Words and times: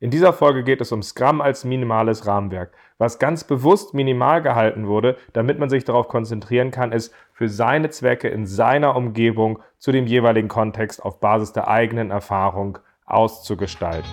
In 0.00 0.12
dieser 0.12 0.32
Folge 0.32 0.62
geht 0.62 0.80
es 0.80 0.92
um 0.92 1.02
Scrum 1.02 1.40
als 1.40 1.64
minimales 1.64 2.24
Rahmenwerk. 2.24 2.70
Was 2.98 3.18
ganz 3.18 3.42
bewusst 3.42 3.94
minimal 3.94 4.42
gehalten 4.42 4.86
wurde, 4.86 5.16
damit 5.32 5.58
man 5.58 5.70
sich 5.70 5.82
darauf 5.82 6.06
konzentrieren 6.06 6.70
kann, 6.70 6.92
es 6.92 7.10
für 7.32 7.48
seine 7.48 7.90
Zwecke 7.90 8.28
in 8.28 8.46
seiner 8.46 8.94
Umgebung 8.94 9.58
zu 9.78 9.90
dem 9.90 10.06
jeweiligen 10.06 10.46
Kontext 10.46 11.02
auf 11.02 11.18
Basis 11.18 11.52
der 11.52 11.66
eigenen 11.66 12.12
Erfahrung 12.12 12.78
auszugestalten. 13.06 14.08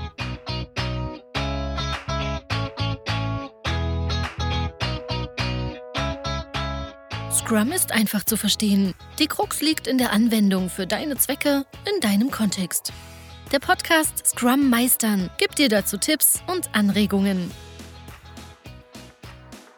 Scrum 7.32 7.72
ist 7.72 7.92
einfach 7.92 8.24
zu 8.24 8.38
verstehen. 8.38 8.96
Die 9.20 9.28
Krux 9.28 9.62
liegt 9.62 9.86
in 9.86 10.00
der 10.00 10.12
Anwendung 10.14 10.72
für 10.72 10.88
deine 10.88 11.16
Zwecke 11.18 11.64
in 11.88 12.02
deinem 12.02 12.32
Kontext. 12.32 12.92
Der 13.52 13.60
Podcast 13.60 14.26
Scrum 14.26 14.72
Meistern 14.72 15.30
gibt 15.38 15.60
dir 15.60 15.70
dazu 15.70 15.98
Tipps 15.98 16.42
und 16.48 16.68
Anregungen. 16.74 17.52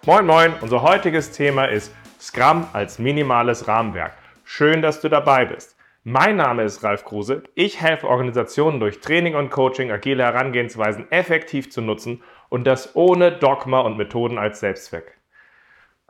Moin 0.06 0.26
Moin, 0.26 0.54
unser 0.62 0.82
heutiges 0.82 1.32
Thema 1.32 1.66
ist 1.66 1.94
Scrum 2.20 2.66
als 2.72 2.98
minimales 2.98 3.68
Rahmenwerk. 3.68 4.14
Schön, 4.46 4.82
dass 4.82 5.02
du 5.02 5.10
dabei 5.10 5.44
bist. 5.44 5.76
Mein 6.06 6.38
Name 6.38 6.64
ist 6.64 6.82
Ralf 6.82 7.04
Kruse. 7.04 7.44
Ich 7.56 7.82
helfe 7.82 8.08
Organisationen 8.08 8.80
durch 8.80 9.02
Training 9.02 9.36
und 9.36 9.50
Coaching 9.50 9.92
agile 9.92 10.24
Herangehensweisen 10.24 11.12
effektiv 11.12 11.70
zu 11.70 11.82
nutzen 11.82 12.24
und 12.48 12.64
das 12.64 12.96
ohne 12.96 13.34
Dogma 13.34 13.82
und 13.82 13.98
Methoden 13.98 14.38
als 14.38 14.62
Selbstzweck. 14.62 15.18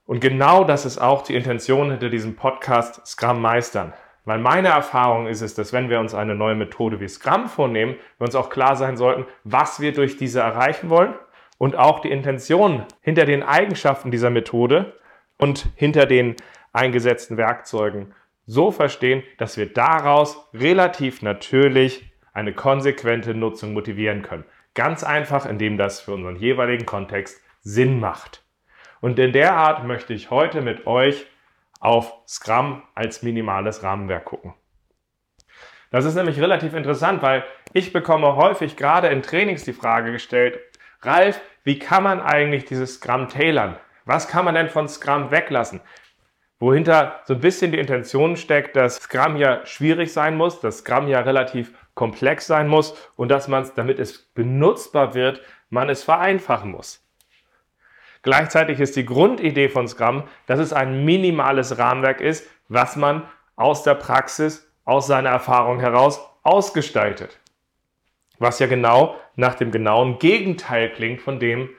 Und 0.06 0.20
genau 0.20 0.64
das 0.64 0.86
ist 0.86 1.00
auch 1.00 1.24
die 1.24 1.36
Intention 1.36 1.90
hinter 1.90 2.10
diesem 2.10 2.36
Podcast 2.36 3.06
Scrum 3.08 3.42
Meistern. 3.42 3.94
Weil 4.28 4.40
meine 4.40 4.68
Erfahrung 4.68 5.26
ist 5.28 5.42
es, 5.42 5.56
dass 5.56 5.72
wenn 5.72 5.90
wir 5.90 6.02
uns 6.02 6.14
eine 6.14 6.36
neue 6.36 6.54
Methode 6.54 7.00
wie 7.00 7.08
Scrum 7.08 7.48
vornehmen, 7.48 7.96
wir 8.18 8.26
uns 8.26 8.36
auch 8.36 8.50
klar 8.50 8.76
sein 8.76 8.98
sollten, 8.98 9.26
was 9.46 9.80
wir 9.80 9.94
durch 9.94 10.18
diese 10.18 10.42
erreichen 10.42 10.90
wollen 10.90 11.14
und 11.58 11.78
auch 11.78 12.02
die 12.02 12.12
Intention 12.12 12.84
hinter 13.00 13.24
den 13.24 13.42
Eigenschaften 13.42 14.12
dieser 14.12 14.30
Methode 14.30 15.00
und 15.38 15.70
hinter 15.78 16.06
den 16.06 16.36
eingesetzten 16.74 17.38
Werkzeugen 17.38 18.14
so 18.46 18.70
verstehen, 18.70 19.24
dass 19.38 19.56
wir 19.56 19.72
daraus 19.72 20.50
relativ 20.54 21.22
natürlich 21.22 22.12
eine 22.34 22.52
konsequente 22.52 23.34
Nutzung 23.34 23.72
motivieren 23.72 24.24
können. 24.24 24.44
Ganz 24.74 25.06
einfach, 25.06 25.46
indem 25.46 25.78
das 25.78 26.02
für 26.02 26.14
unseren 26.14 26.36
jeweiligen 26.36 26.86
Kontext 26.86 27.42
Sinn 27.62 28.02
macht. 28.02 28.44
Und 29.00 29.18
in 29.20 29.32
der 29.32 29.56
Art 29.56 29.86
möchte 29.86 30.14
ich 30.14 30.32
heute 30.32 30.62
mit 30.62 30.86
euch 30.86 31.28
auf 31.80 32.14
Scrum 32.28 32.84
als 32.96 33.24
minimales 33.24 33.84
Rahmenwerk 33.84 34.26
gucken. 34.26 34.54
Das 35.90 36.06
ist 36.06 36.16
nämlich 36.16 36.40
relativ 36.40 36.74
interessant, 36.74 37.22
weil 37.22 37.44
ich 37.74 37.94
bekomme 37.94 38.36
häufig 38.36 38.76
gerade 38.76 39.08
in 39.08 39.22
Trainings 39.22 39.64
die 39.64 39.74
Frage 39.74 40.12
gestellt, 40.12 40.60
Ralf, 41.02 41.40
wie 41.64 41.80
kann 41.80 42.04
man 42.04 42.20
eigentlich 42.20 42.66
dieses 42.66 42.96
Scrum 42.96 43.30
tailern? 43.30 43.78
Was 44.06 44.28
kann 44.28 44.46
man 44.46 44.56
denn 44.56 44.70
von 44.70 44.90
Scrum 44.90 45.32
weglassen? 45.32 45.82
Wohinter 46.60 47.22
so 47.26 47.36
ein 47.36 47.40
bisschen 47.40 47.72
die 47.72 47.78
Intention 47.78 48.36
steckt, 48.36 48.76
dass 48.76 48.96
Scrum 48.96 49.38
ja 49.38 49.66
schwierig 49.66 50.12
sein 50.12 50.36
muss, 50.36 50.60
dass 50.60 50.80
Scrum 50.80 51.08
ja 51.08 51.22
relativ 51.22 51.74
komplex 51.94 52.48
sein 52.48 52.68
muss 52.68 52.96
und 53.16 53.30
dass 53.30 53.48
man 53.48 53.64
es, 53.64 53.74
damit 53.74 54.00
es 54.00 54.18
benutzbar 54.18 55.14
wird, 55.14 55.42
man 55.70 55.90
es 55.90 56.04
vereinfachen 56.04 56.72
muss. 56.72 57.07
Gleichzeitig 58.28 58.82
ist 58.82 58.98
die 58.98 59.06
Grundidee 59.06 59.70
von 59.70 59.88
Scrum, 59.88 60.24
dass 60.48 60.60
es 60.60 60.74
ein 60.74 61.06
minimales 61.06 61.78
Rahmenwerk 61.78 62.20
ist, 62.20 62.46
was 62.68 62.98
man 62.98 63.26
aus 63.56 63.84
der 63.84 63.96
Praxis, 63.96 64.70
aus 64.84 65.08
seiner 65.08 65.30
Erfahrung 65.30 65.80
heraus 65.80 66.20
ausgestaltet. 66.44 67.40
Was 68.38 68.60
ja 68.60 68.68
genau 68.68 69.16
nach 69.38 69.56
dem 69.56 69.72
genauen 69.72 70.20
Gegenteil 70.20 70.92
klingt 70.92 71.22
von 71.22 71.40
dem, 71.40 71.70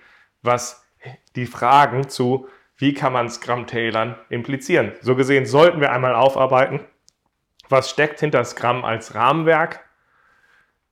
was 0.41 0.89
die 1.37 1.45
Fragen 1.45 2.09
zu, 2.09 2.49
wie 2.79 2.95
kann 2.95 3.13
man 3.13 3.29
Scrum 3.29 3.67
tailern, 3.67 4.17
implizieren. 4.31 4.93
So 5.03 5.17
gesehen 5.17 5.45
sollten 5.45 5.83
wir 5.83 5.93
einmal 5.93 6.15
aufarbeiten, 6.15 6.81
was 7.69 7.91
steckt 7.91 8.21
hinter 8.21 8.43
Scrum 8.43 8.87
als 8.87 9.15
Rahmenwerk, 9.15 9.81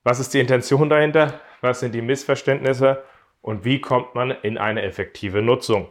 was 0.04 0.20
ist 0.20 0.34
die 0.34 0.40
Intention 0.40 0.90
dahinter, 0.90 1.40
was 1.62 1.80
sind 1.80 1.94
die 1.94 2.02
Missverständnisse 2.02 3.02
und 3.46 3.64
wie 3.64 3.80
kommt 3.80 4.16
man 4.16 4.32
in 4.32 4.58
eine 4.58 4.82
effektive 4.82 5.40
Nutzung. 5.40 5.86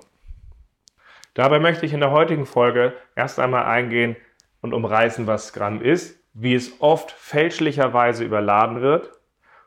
Dabei 1.36 1.60
möchte 1.60 1.86
ich 1.86 1.94
in 1.94 2.02
der 2.02 2.12
heutigen 2.12 2.46
Folge 2.46 2.94
erst 3.16 3.40
einmal 3.40 3.64
eingehen 3.64 4.18
und 4.62 4.74
umreißen, 4.74 5.26
was 5.26 5.48
Scrum 5.48 5.82
ist, 5.82 6.22
wie 6.34 6.54
es 6.54 6.82
oft 6.82 7.12
fälschlicherweise 7.12 8.26
überladen 8.26 8.82
wird, 8.82 9.10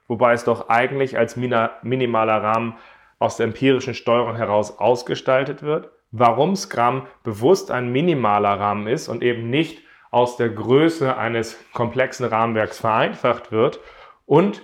wobei 0.06 0.34
es 0.34 0.44
doch 0.44 0.69
eigentlich 0.69 1.16
als 1.16 1.37
minimaler 1.37 2.43
Rahmen 2.43 2.77
aus 3.19 3.38
der 3.38 3.47
empirischen 3.47 3.94
Steuerung 3.94 4.37
heraus 4.37 4.78
ausgestaltet 4.78 5.62
wird, 5.62 5.91
warum 6.10 6.56
Scrum 6.56 7.06
bewusst 7.22 7.71
ein 7.71 7.91
minimaler 7.91 8.60
Rahmen 8.60 8.87
ist 8.87 9.09
und 9.09 9.22
eben 9.22 9.48
nicht 9.48 9.81
aus 10.10 10.37
der 10.37 10.50
Größe 10.50 11.16
eines 11.16 11.59
komplexen 11.72 12.27
Rahmenwerks 12.27 12.81
vereinfacht 12.81 13.50
wird 13.50 13.81
und 14.27 14.60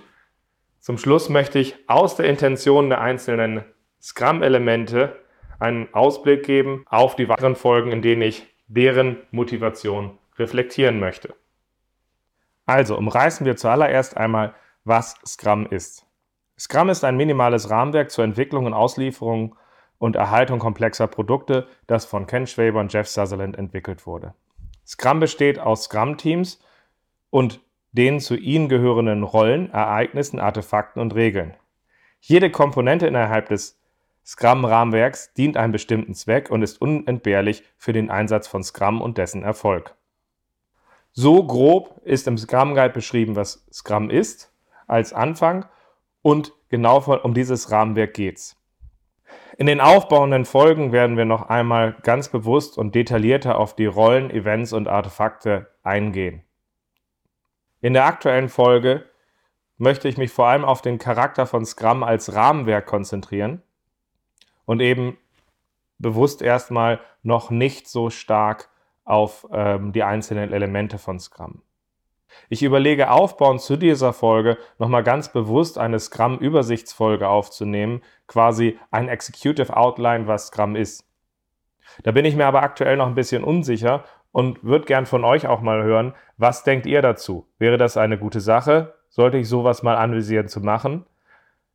zum 0.85 0.99
Schluss 0.99 1.29
möchte 1.29 1.57
ich 1.57 1.73
aus 1.87 2.15
der 2.15 2.27
Intention 2.27 2.89
der 2.89 3.01
einzelnen 3.01 3.65
Scrum-Elemente 3.99 5.19
einen 5.57 5.91
Ausblick 5.95 6.43
geben 6.43 6.85
auf 6.87 7.15
die 7.15 7.27
weiteren 7.27 7.55
Folgen, 7.55 7.91
in 7.91 8.03
denen 8.03 8.21
ich 8.21 8.45
deren 8.67 9.17
Motivation 9.31 10.19
reflektieren 10.37 10.99
möchte. 10.99 11.33
Also 12.67 12.99
umreißen 12.99 13.47
wir 13.47 13.55
zuallererst 13.55 14.15
einmal, 14.15 14.53
was 14.83 15.15
Scrum 15.25 15.65
ist. 15.65 16.05
Scrum 16.55 16.89
ist 16.89 17.03
ein 17.03 17.17
minimales 17.17 17.71
Rahmenwerk 17.71 18.11
zur 18.11 18.23
Entwicklung 18.23 18.67
und 18.67 18.75
Auslieferung 18.75 19.55
und 19.97 20.15
Erhaltung 20.15 20.59
komplexer 20.59 21.07
Produkte, 21.07 21.67
das 21.87 22.05
von 22.05 22.27
Ken 22.27 22.45
Schwaber 22.45 22.79
und 22.79 22.93
Jeff 22.93 23.07
Sutherland 23.07 23.57
entwickelt 23.57 24.05
wurde. 24.05 24.35
Scrum 24.85 25.19
besteht 25.19 25.57
aus 25.57 25.85
Scrum-Teams 25.85 26.59
und 27.31 27.64
den 27.95 28.19
zu 28.19 28.35
ihnen 28.35 28.69
gehörenden 28.69 29.23
Rollen, 29.23 29.71
Ereignissen, 29.71 30.39
Artefakten 30.39 31.01
und 31.01 31.15
Regeln. 31.15 31.55
Jede 32.19 32.49
Komponente 32.49 33.07
innerhalb 33.07 33.49
des 33.49 33.79
Scrum-Rahmenwerks 34.25 35.33
dient 35.33 35.55
einem 35.55 35.71
bestimmten 35.71 36.13
Zweck 36.13 36.49
und 36.49 36.61
ist 36.61 36.81
unentbehrlich 36.81 37.63
für 37.77 37.93
den 37.93 38.09
Einsatz 38.09 38.47
von 38.47 38.63
Scrum 38.63 39.01
und 39.01 39.17
dessen 39.17 39.43
Erfolg. 39.43 39.95
So 41.11 41.45
grob 41.45 42.01
ist 42.03 42.27
im 42.27 42.37
Scrum 42.37 42.73
Guide 42.75 42.93
beschrieben, 42.93 43.35
was 43.35 43.65
Scrum 43.71 44.09
ist, 44.09 44.51
als 44.87 45.13
Anfang 45.13 45.65
und 46.21 46.53
genau 46.69 46.97
um 46.97 47.33
dieses 47.33 47.71
Rahmenwerk 47.71 48.13
geht's. 48.13 48.57
In 49.57 49.67
den 49.67 49.79
aufbauenden 49.79 50.43
Folgen 50.43 50.91
werden 50.91 51.15
wir 51.15 51.23
noch 51.23 51.43
einmal 51.43 51.95
ganz 52.03 52.27
bewusst 52.27 52.77
und 52.77 52.93
detaillierter 52.93 53.57
auf 53.57 53.75
die 53.75 53.85
Rollen, 53.85 54.29
Events 54.29 54.73
und 54.73 54.89
Artefakte 54.89 55.71
eingehen. 55.83 56.44
In 57.85 57.93
der 57.93 58.05
aktuellen 58.05 58.49
Folge 58.49 59.05
möchte 59.77 60.07
ich 60.07 60.17
mich 60.17 60.31
vor 60.31 60.47
allem 60.47 60.65
auf 60.65 60.81
den 60.81 60.97
Charakter 60.97 61.45
von 61.45 61.67
Scrum 61.67 62.01
als 62.01 62.33
Rahmenwerk 62.33 62.87
konzentrieren 62.87 63.61
und 64.65 64.79
eben 64.79 65.19
bewusst 65.99 66.41
erstmal 66.41 66.99
noch 67.21 67.51
nicht 67.51 67.87
so 67.87 68.09
stark 68.09 68.69
auf 69.03 69.45
ähm, 69.51 69.91
die 69.91 70.01
einzelnen 70.01 70.51
Elemente 70.51 70.97
von 70.97 71.19
Scrum. 71.19 71.61
Ich 72.49 72.63
überlege 72.63 73.11
aufbauend 73.11 73.61
zu 73.61 73.77
dieser 73.77 74.13
Folge 74.13 74.57
nochmal 74.79 75.03
ganz 75.03 75.31
bewusst 75.31 75.77
eine 75.77 75.99
Scrum-Übersichtsfolge 75.99 77.27
aufzunehmen, 77.27 78.01
quasi 78.25 78.79
ein 78.89 79.09
Executive 79.09 79.77
Outline, 79.77 80.25
was 80.25 80.47
Scrum 80.47 80.75
ist. 80.75 81.05
Da 82.01 82.11
bin 82.11 82.25
ich 82.25 82.35
mir 82.35 82.47
aber 82.47 82.63
aktuell 82.63 82.97
noch 82.97 83.05
ein 83.05 83.13
bisschen 83.13 83.43
unsicher 83.43 84.03
und 84.35 84.65
würde 84.65 84.83
gern 84.83 85.05
von 85.05 85.23
euch 85.23 85.47
auch 85.47 85.61
mal 85.61 85.81
hören, 85.83 86.13
was 86.35 86.65
denkt 86.65 86.85
ihr 86.87 87.01
dazu? 87.01 87.47
Wäre 87.57 87.77
das 87.77 87.95
eine 87.95 88.17
gute 88.17 88.41
Sache? 88.41 88.93
Sollte 89.07 89.37
ich 89.37 89.47
sowas 89.47 89.81
mal 89.81 89.95
anvisieren 89.95 90.49
zu 90.49 90.59
machen? 90.59 91.05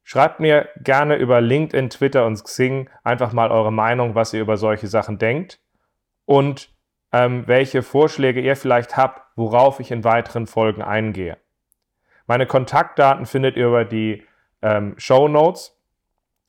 Schreibt 0.04 0.41
mir 0.41 0.69
gerne 0.76 1.16
über 1.16 1.41
LinkedIn, 1.41 1.89
Twitter 1.89 2.27
und 2.27 2.45
Xing 2.45 2.91
einfach 3.03 3.33
mal 3.33 3.51
eure 3.51 3.72
Meinung, 3.72 4.15
was 4.15 4.34
ihr 4.34 4.42
über 4.42 4.59
solche 4.59 4.89
Sachen 4.89 5.16
denkt 5.16 5.59
und 6.27 6.68
ähm, 7.12 7.45
welche 7.47 7.80
Vorschläge 7.80 8.42
ihr 8.42 8.57
vielleicht 8.57 8.95
habt, 8.95 9.22
worauf 9.36 9.80
ich 9.80 9.91
in 9.91 10.04
weiteren 10.04 10.47
Folgen 10.47 10.83
eingehe. 10.83 11.39
Meine 12.27 12.45
Kontaktdaten 12.45 13.24
findet 13.24 13.57
ihr 13.57 13.68
über 13.68 13.86
die 13.86 14.22
ähm, 14.60 14.97
Show 14.98 15.28
Notes 15.28 15.80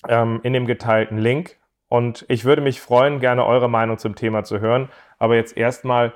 ähm, 0.09 0.41
in 0.43 0.51
dem 0.51 0.65
geteilten 0.65 1.19
Link 1.19 1.55
und 1.91 2.25
ich 2.29 2.45
würde 2.45 2.61
mich 2.61 2.79
freuen, 2.79 3.19
gerne 3.19 3.45
eure 3.45 3.69
Meinung 3.69 3.97
zum 3.97 4.15
Thema 4.15 4.45
zu 4.45 4.61
hören. 4.61 4.87
Aber 5.21 5.35
jetzt 5.35 5.55
erstmal 5.55 6.13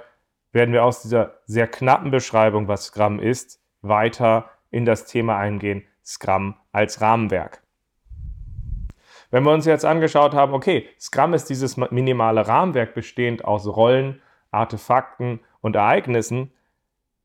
werden 0.52 0.74
wir 0.74 0.84
aus 0.84 1.04
dieser 1.04 1.36
sehr 1.46 1.68
knappen 1.68 2.10
Beschreibung, 2.10 2.68
was 2.68 2.86
Scrum 2.86 3.19
ist, 3.19 3.62
weiter 3.84 4.50
in 4.72 4.84
das 4.84 5.06
Thema 5.06 5.38
eingehen, 5.38 5.84
Scrum 6.04 6.56
als 6.72 7.02
Rahmenwerk. 7.02 7.62
Wenn 9.30 9.44
wir 9.44 9.54
uns 9.54 9.66
jetzt 9.66 9.86
angeschaut 9.86 10.34
haben, 10.34 10.56
okay, 10.56 10.90
Scrum 11.00 11.36
ist 11.36 11.52
dieses 11.52 11.78
minimale 11.78 12.48
Rahmenwerk 12.48 12.96
bestehend 12.96 13.46
aus 13.46 13.68
Rollen, 13.68 14.24
Artefakten 14.50 15.40
und 15.62 15.75
Ereignissen, 15.75 16.52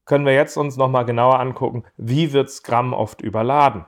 können 0.05 0.27
wir 0.27 0.35
jetzt 0.35 0.59
uns 0.59 0.77
nochmal 0.77 1.07
genauer 1.07 1.41
angucken, 1.41 1.85
wie 1.97 2.35
wird 2.35 2.51
Scrum 2.51 2.93
oft 2.93 3.23
überladen. 3.23 3.87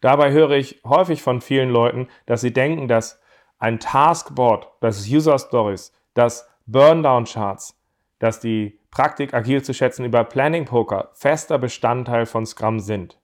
Dabei 0.00 0.32
höre 0.32 0.52
ich 0.52 0.80
häufig 0.86 1.20
von 1.20 1.42
vielen 1.42 1.68
Leuten, 1.68 2.08
dass 2.24 2.40
sie 2.40 2.54
denken, 2.54 2.88
dass 2.88 3.20
ein 3.58 3.78
Taskboard, 3.78 4.68
das 4.80 5.06
User 5.06 5.38
Stories, 5.38 5.92
das 6.14 6.48
Burndown 6.66 7.24
Charts, 7.24 7.78
dass 8.18 8.40
die 8.40 8.78
Praktik 8.90 9.34
agil 9.34 9.62
zu 9.62 9.74
schätzen 9.74 10.04
über 10.04 10.24
Planning 10.24 10.64
Poker 10.66 11.10
fester 11.14 11.58
Bestandteil 11.58 12.26
von 12.26 12.46
Scrum 12.46 12.78
sind. 12.78 13.18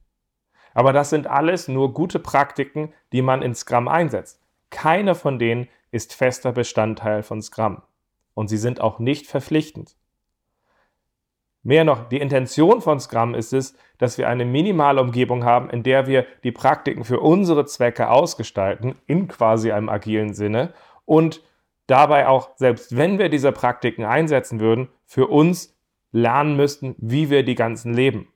Aber 0.75 0.93
das 0.93 1.11
sind 1.11 1.26
alles 1.26 1.69
nur 1.69 1.93
gute 1.93 2.19
Praktiken, 2.19 2.93
die 3.12 3.23
man 3.23 3.43
in 3.43 3.55
Scrum 3.55 3.88
einsetzt. 3.88 4.40
Keine 4.70 5.14
von 5.14 5.38
denen 5.38 5.69
ist 5.90 6.14
fester 6.14 6.52
Bestandteil 6.52 7.23
von 7.23 7.43
Scrum. 7.43 7.82
Und 8.35 8.49
sie 8.49 8.56
sind 8.56 8.81
auch 8.81 8.99
nicht 8.99 9.26
verpflichtend. 9.26 9.96
Mehr 11.62 11.85
noch, 11.85 12.08
die 12.08 12.20
Intention 12.20 12.81
von 12.81 13.00
Scrum 13.00 13.35
ist 13.35 13.52
es, 13.52 13.76
dass 13.99 14.17
wir 14.17 14.29
eine 14.29 14.44
minimale 14.44 15.00
Umgebung 15.00 15.44
haben, 15.44 15.69
in 15.70 15.82
der 15.82 16.06
wir 16.06 16.25
die 16.44 16.52
Praktiken 16.52 17.05
für 17.05 17.20
unsere 17.20 17.67
Zwecke 17.67 18.08
ausgestalten, 18.11 18.94
in 19.06 19.29
quasi 19.29 19.73
einem 19.73 19.88
agilen 19.88 20.35
Sinne, 20.35 20.73
und 21.05 21.43
dabei 21.88 22.29
auch, 22.29 22.50
selbst 22.56 22.96
wenn 22.96 23.19
wir 23.19 23.29
diese 23.29 23.50
Praktiken 23.50 24.05
einsetzen 24.05 24.61
würden, 24.61 24.88
für 25.05 25.26
uns 25.26 25.76
lernen 26.12 26.56
müssten, 26.56 26.94
wie 26.99 27.31
wir 27.31 27.43
die 27.43 27.56
ganzen 27.56 27.93
leben. 27.93 28.29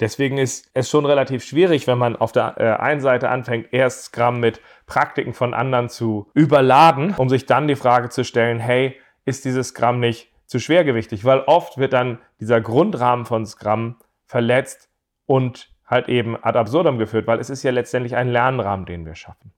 Deswegen 0.00 0.38
ist 0.38 0.70
es 0.74 0.88
schon 0.88 1.06
relativ 1.06 1.42
schwierig, 1.44 1.88
wenn 1.88 1.98
man 1.98 2.14
auf 2.14 2.30
der 2.30 2.54
äh, 2.58 2.80
einen 2.80 3.00
Seite 3.00 3.30
anfängt, 3.30 3.72
erst 3.72 4.04
Scrum 4.04 4.38
mit 4.38 4.60
Praktiken 4.86 5.34
von 5.34 5.54
anderen 5.54 5.88
zu 5.88 6.30
überladen, 6.34 7.14
um 7.16 7.28
sich 7.28 7.46
dann 7.46 7.66
die 7.66 7.74
Frage 7.74 8.08
zu 8.08 8.24
stellen, 8.24 8.60
hey, 8.60 8.96
ist 9.24 9.44
dieses 9.44 9.68
Scrum 9.68 9.98
nicht 9.98 10.30
zu 10.46 10.60
schwergewichtig, 10.60 11.24
weil 11.24 11.40
oft 11.40 11.78
wird 11.78 11.92
dann 11.92 12.18
dieser 12.38 12.60
Grundrahmen 12.60 13.26
von 13.26 13.44
Scrum 13.44 13.96
verletzt 14.24 14.88
und 15.26 15.70
halt 15.84 16.08
eben 16.08 16.36
ad 16.42 16.56
absurdum 16.56 16.98
geführt, 16.98 17.26
weil 17.26 17.40
es 17.40 17.50
ist 17.50 17.62
ja 17.64 17.72
letztendlich 17.72 18.14
ein 18.14 18.28
Lernrahmen, 18.28 18.86
den 18.86 19.04
wir 19.04 19.14
schaffen. 19.14 19.52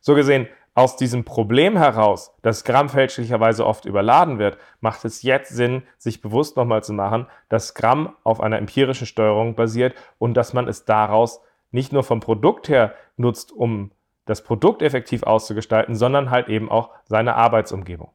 So 0.00 0.14
gesehen, 0.14 0.46
aus 0.76 0.96
diesem 0.96 1.24
Problem 1.24 1.76
heraus, 1.78 2.36
dass 2.42 2.58
Scrum 2.60 2.90
fälschlicherweise 2.90 3.66
oft 3.66 3.86
überladen 3.86 4.38
wird, 4.38 4.58
macht 4.80 5.06
es 5.06 5.22
jetzt 5.22 5.48
Sinn, 5.48 5.82
sich 5.96 6.20
bewusst 6.20 6.58
nochmal 6.58 6.84
zu 6.84 6.92
machen, 6.92 7.26
dass 7.48 7.68
Scrum 7.68 8.14
auf 8.24 8.42
einer 8.42 8.58
empirischen 8.58 9.06
Steuerung 9.06 9.54
basiert 9.54 9.94
und 10.18 10.34
dass 10.34 10.52
man 10.52 10.68
es 10.68 10.84
daraus 10.84 11.40
nicht 11.70 11.94
nur 11.94 12.04
vom 12.04 12.20
Produkt 12.20 12.68
her 12.68 12.94
nutzt, 13.16 13.52
um 13.52 13.90
das 14.26 14.44
Produkt 14.44 14.82
effektiv 14.82 15.22
auszugestalten, 15.22 15.94
sondern 15.94 16.30
halt 16.30 16.50
eben 16.50 16.70
auch 16.70 16.90
seine 17.04 17.36
Arbeitsumgebung. 17.36 18.10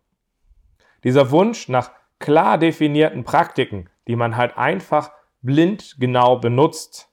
Dieser 1.04 1.32
Wunsch 1.32 1.68
nach 1.68 1.90
klar 2.20 2.60
definierten 2.60 3.24
Praktiken, 3.24 3.90
die 4.08 4.16
man 4.16 4.38
halt 4.38 4.56
einfach 4.56 5.12
blind 5.42 5.96
genau 6.00 6.38
benutzt, 6.38 7.10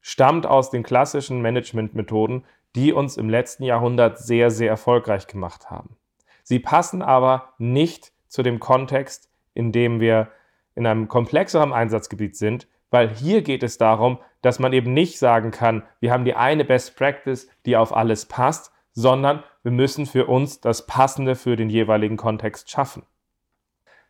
stammt 0.00 0.46
aus 0.46 0.70
den 0.70 0.82
klassischen 0.82 1.42
Managementmethoden, 1.42 2.44
die 2.74 2.92
uns 2.92 3.16
im 3.16 3.28
letzten 3.28 3.64
Jahrhundert 3.64 4.18
sehr, 4.18 4.50
sehr 4.50 4.68
erfolgreich 4.68 5.26
gemacht 5.26 5.70
haben. 5.70 5.96
Sie 6.42 6.58
passen 6.58 7.02
aber 7.02 7.54
nicht 7.58 8.12
zu 8.28 8.42
dem 8.42 8.60
Kontext, 8.60 9.30
in 9.54 9.72
dem 9.72 10.00
wir 10.00 10.28
in 10.74 10.86
einem 10.86 11.08
komplexeren 11.08 11.72
Einsatzgebiet 11.72 12.36
sind, 12.36 12.66
weil 12.90 13.08
hier 13.08 13.42
geht 13.42 13.62
es 13.62 13.78
darum, 13.78 14.18
dass 14.42 14.58
man 14.58 14.72
eben 14.72 14.92
nicht 14.92 15.18
sagen 15.18 15.50
kann, 15.50 15.82
wir 16.00 16.12
haben 16.12 16.24
die 16.24 16.34
eine 16.34 16.64
Best 16.64 16.96
Practice, 16.96 17.48
die 17.64 17.76
auf 17.76 17.96
alles 17.96 18.26
passt, 18.26 18.72
sondern 18.92 19.42
wir 19.62 19.72
müssen 19.72 20.06
für 20.06 20.26
uns 20.26 20.60
das 20.60 20.86
Passende 20.86 21.34
für 21.34 21.56
den 21.56 21.70
jeweiligen 21.70 22.16
Kontext 22.16 22.70
schaffen. 22.70 23.04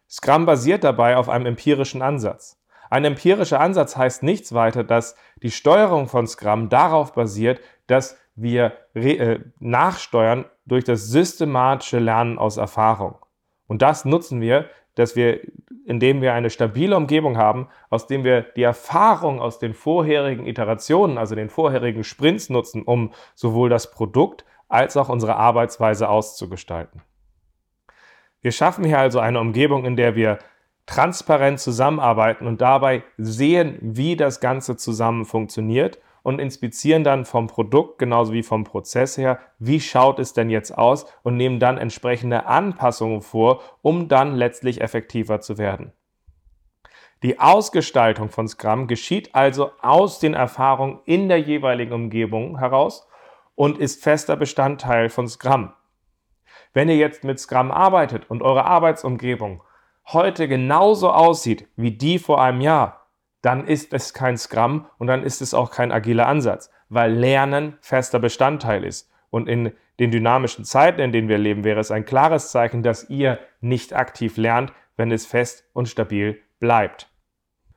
Scrum 0.08 0.44
basiert 0.44 0.84
dabei 0.84 1.16
auf 1.16 1.28
einem 1.28 1.46
empirischen 1.46 2.02
Ansatz. 2.02 2.60
Ein 2.90 3.04
empirischer 3.04 3.60
Ansatz 3.60 3.96
heißt 3.96 4.22
nichts 4.22 4.52
weiter, 4.52 4.84
dass 4.84 5.16
die 5.42 5.50
Steuerung 5.50 6.06
von 6.06 6.26
Scrum 6.26 6.68
darauf 6.68 7.12
basiert, 7.14 7.60
dass 7.86 8.18
wir 8.34 8.72
äh, 8.94 9.38
nachsteuern 9.58 10.44
durch 10.66 10.84
das 10.84 11.08
systematische 11.08 11.98
Lernen 11.98 12.38
aus 12.38 12.56
Erfahrung. 12.56 13.16
Und 13.66 13.82
das 13.82 14.04
nutzen 14.04 14.40
wir, 14.40 14.66
dass 14.94 15.16
wir, 15.16 15.40
indem 15.86 16.20
wir 16.20 16.34
eine 16.34 16.50
stabile 16.50 16.96
Umgebung 16.96 17.36
haben, 17.36 17.68
aus 17.90 18.06
dem 18.06 18.24
wir 18.24 18.42
die 18.42 18.62
Erfahrung 18.62 19.40
aus 19.40 19.58
den 19.58 19.74
vorherigen 19.74 20.46
Iterationen, 20.46 21.18
also 21.18 21.34
den 21.34 21.48
vorherigen 21.48 22.04
Sprints 22.04 22.48
nutzen, 22.48 22.82
um 22.82 23.12
sowohl 23.34 23.68
das 23.68 23.90
Produkt 23.90 24.44
als 24.68 24.96
auch 24.96 25.08
unsere 25.08 25.36
Arbeitsweise 25.36 26.08
auszugestalten. 26.08 27.02
Wir 28.40 28.52
schaffen 28.52 28.84
hier 28.84 28.98
also 28.98 29.20
eine 29.20 29.40
Umgebung, 29.40 29.84
in 29.84 29.96
der 29.96 30.16
wir 30.16 30.38
transparent 30.86 31.60
zusammenarbeiten 31.60 32.46
und 32.46 32.60
dabei 32.60 33.02
sehen, 33.16 33.78
wie 33.80 34.16
das 34.16 34.40
Ganze 34.40 34.76
zusammen 34.76 35.24
funktioniert 35.24 35.98
und 36.24 36.40
inspizieren 36.40 37.04
dann 37.04 37.26
vom 37.26 37.46
Produkt 37.46 37.98
genauso 37.98 38.32
wie 38.32 38.42
vom 38.42 38.64
Prozess 38.64 39.18
her, 39.18 39.38
wie 39.58 39.78
schaut 39.78 40.18
es 40.18 40.32
denn 40.32 40.48
jetzt 40.48 40.76
aus 40.76 41.06
und 41.22 41.36
nehmen 41.36 41.60
dann 41.60 41.78
entsprechende 41.78 42.46
Anpassungen 42.46 43.20
vor, 43.20 43.62
um 43.82 44.08
dann 44.08 44.34
letztlich 44.34 44.80
effektiver 44.80 45.40
zu 45.40 45.58
werden. 45.58 45.92
Die 47.22 47.38
Ausgestaltung 47.38 48.30
von 48.30 48.48
Scrum 48.48 48.86
geschieht 48.86 49.34
also 49.34 49.70
aus 49.82 50.18
den 50.18 50.32
Erfahrungen 50.32 51.00
in 51.04 51.28
der 51.28 51.40
jeweiligen 51.40 51.92
Umgebung 51.92 52.58
heraus 52.58 53.06
und 53.54 53.78
ist 53.78 54.02
fester 54.02 54.36
Bestandteil 54.36 55.10
von 55.10 55.28
Scrum. 55.28 55.74
Wenn 56.72 56.88
ihr 56.88 56.96
jetzt 56.96 57.22
mit 57.22 57.38
Scrum 57.38 57.70
arbeitet 57.70 58.30
und 58.30 58.42
eure 58.42 58.64
Arbeitsumgebung 58.64 59.62
heute 60.06 60.48
genauso 60.48 61.10
aussieht 61.10 61.68
wie 61.76 61.92
die 61.92 62.18
vor 62.18 62.42
einem 62.42 62.62
Jahr, 62.62 63.03
dann 63.44 63.66
ist 63.66 63.92
es 63.92 64.14
kein 64.14 64.38
Scrum 64.38 64.86
und 64.96 65.06
dann 65.06 65.22
ist 65.22 65.42
es 65.42 65.52
auch 65.52 65.70
kein 65.70 65.92
agiler 65.92 66.26
Ansatz, 66.26 66.70
weil 66.88 67.12
Lernen 67.12 67.76
fester 67.82 68.18
Bestandteil 68.18 68.84
ist. 68.84 69.10
Und 69.28 69.48
in 69.48 69.72
den 69.98 70.10
dynamischen 70.10 70.64
Zeiten, 70.64 71.00
in 71.00 71.12
denen 71.12 71.28
wir 71.28 71.36
leben, 71.36 71.62
wäre 71.62 71.78
es 71.78 71.90
ein 71.90 72.06
klares 72.06 72.50
Zeichen, 72.50 72.82
dass 72.82 73.10
ihr 73.10 73.38
nicht 73.60 73.94
aktiv 73.94 74.38
lernt, 74.38 74.72
wenn 74.96 75.10
es 75.10 75.26
fest 75.26 75.68
und 75.74 75.88
stabil 75.88 76.40
bleibt. 76.58 77.10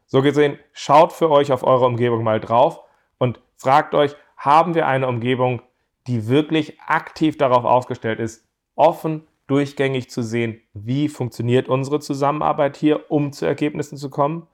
So 0.05 0.21
gesehen, 0.21 0.57
schaut 0.71 1.11
für 1.11 1.29
euch 1.29 1.51
auf 1.51 1.63
eure 1.63 1.85
Umgebung 1.85 2.23
mal 2.23 2.39
drauf 2.39 2.79
und 3.17 3.41
fragt 3.57 3.93
euch, 3.93 4.15
haben 4.37 4.73
wir 4.73 4.87
eine 4.87 5.07
Umgebung, 5.07 5.61
die 6.07 6.29
wirklich 6.29 6.79
aktiv 6.79 7.37
darauf 7.37 7.65
aufgestellt 7.65 8.19
ist, 8.19 8.47
offen, 8.75 9.27
durchgängig 9.47 10.09
zu 10.09 10.21
sehen, 10.21 10.61
wie 10.73 11.09
funktioniert 11.09 11.67
unsere 11.67 11.99
Zusammenarbeit 11.99 12.77
hier, 12.77 13.11
um 13.11 13.33
zu 13.33 13.45
Ergebnissen 13.45 13.97
zu 13.97 14.09
kommen? 14.09 14.47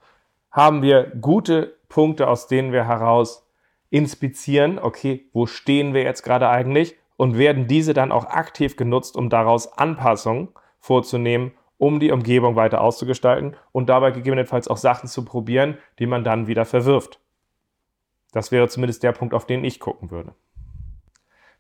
Haben 0.53 0.83
wir 0.83 1.11
gute 1.19 1.77
Punkte, 1.89 2.27
aus 2.27 2.45
denen 2.45 2.71
wir 2.71 2.87
heraus 2.87 3.49
inspizieren, 3.89 4.77
okay, 4.77 5.27
wo 5.33 5.47
stehen 5.47 5.95
wir 5.95 6.03
jetzt 6.03 6.21
gerade 6.21 6.47
eigentlich? 6.47 6.95
Und 7.17 7.37
werden 7.37 7.67
diese 7.67 7.93
dann 7.93 8.11
auch 8.11 8.25
aktiv 8.25 8.75
genutzt, 8.75 9.15
um 9.15 9.29
daraus 9.29 9.73
Anpassungen 9.77 10.49
vorzunehmen, 10.79 11.53
um 11.77 11.99
die 11.99 12.11
Umgebung 12.11 12.55
weiter 12.55 12.81
auszugestalten 12.81 13.55
und 13.71 13.89
dabei 13.89 14.11
gegebenenfalls 14.11 14.67
auch 14.67 14.77
Sachen 14.77 15.09
zu 15.09 15.25
probieren, 15.25 15.77
die 15.97 16.05
man 16.05 16.23
dann 16.23 16.45
wieder 16.47 16.65
verwirft. 16.65 17.19
Das 18.31 18.51
wäre 18.51 18.67
zumindest 18.67 19.01
der 19.01 19.11
Punkt, 19.11 19.33
auf 19.33 19.47
den 19.47 19.63
ich 19.63 19.79
gucken 19.79 20.11
würde. 20.11 20.35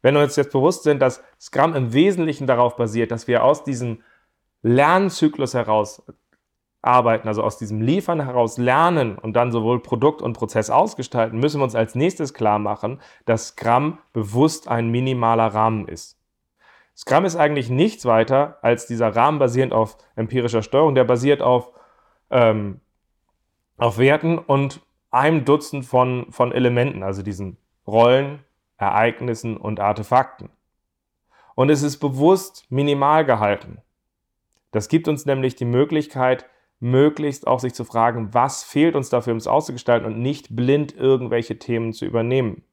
Wenn 0.03 0.15
wir 0.15 0.21
uns 0.21 0.35
jetzt 0.35 0.51
bewusst 0.51 0.83
sind, 0.83 1.01
dass 1.01 1.23
Scrum 1.39 1.75
im 1.75 1.93
Wesentlichen 1.93 2.45
darauf 2.45 2.75
basiert, 2.75 3.09
dass 3.09 3.27
wir 3.27 3.43
aus 3.43 3.63
diesem 3.63 4.03
Lernzyklus 4.61 5.55
heraus 5.55 6.03
arbeiten, 6.83 7.27
also 7.27 7.41
aus 7.43 7.57
diesem 7.57 7.81
Liefern 7.81 8.19
heraus 8.23 8.57
lernen 8.57 9.17
und 9.17 9.33
dann 9.33 9.51
sowohl 9.51 9.81
Produkt 9.81 10.21
und 10.21 10.33
Prozess 10.33 10.69
ausgestalten, 10.69 11.39
müssen 11.39 11.59
wir 11.59 11.63
uns 11.63 11.75
als 11.75 11.95
nächstes 11.95 12.33
klar 12.33 12.59
machen, 12.59 12.99
dass 13.25 13.49
Scrum 13.49 13.97
bewusst 14.11 14.67
ein 14.67 14.89
minimaler 14.89 15.47
Rahmen 15.47 15.87
ist. 15.87 16.19
Scrum 16.95 17.25
ist 17.25 17.37
eigentlich 17.37 17.69
nichts 17.69 18.05
weiter 18.05 18.59
als 18.61 18.85
dieser 18.85 19.15
Rahmen 19.15 19.39
basierend 19.39 19.73
auf 19.73 19.97
empirischer 20.15 20.61
Steuerung, 20.61 20.93
der 20.93 21.05
basiert 21.05 21.41
auf, 21.41 21.71
ähm, 22.29 22.81
auf 23.77 23.97
Werten 23.97 24.37
und 24.37 24.81
einem 25.09 25.45
Dutzend 25.45 25.85
von, 25.85 26.27
von 26.31 26.51
Elementen, 26.51 27.01
also 27.01 27.23
diesen 27.23 27.57
Rollen, 27.87 28.43
Ereignissen 28.77 29.57
und 29.57 29.79
Artefakten. 29.79 30.49
Und 31.55 31.69
es 31.69 31.81
ist 31.81 31.99
bewusst 31.99 32.65
minimal 32.69 33.25
gehalten. 33.25 33.81
Das 34.71 34.89
gibt 34.89 35.07
uns 35.07 35.25
nämlich 35.25 35.55
die 35.55 35.65
Möglichkeit, 35.65 36.49
möglichst 36.83 37.47
auch 37.47 37.59
sich 37.59 37.73
zu 37.73 37.85
fragen, 37.85 38.33
was 38.33 38.63
fehlt 38.63 38.95
uns 38.95 39.09
dafür, 39.09 39.31
um 39.31 39.37
es 39.37 39.47
auszugestalten 39.47 40.05
und 40.05 40.19
nicht 40.19 40.55
blind 40.55 40.95
irgendwelche 40.95 41.57
Themen 41.57 41.93
zu 41.93 42.05
übernehmen. 42.05 42.63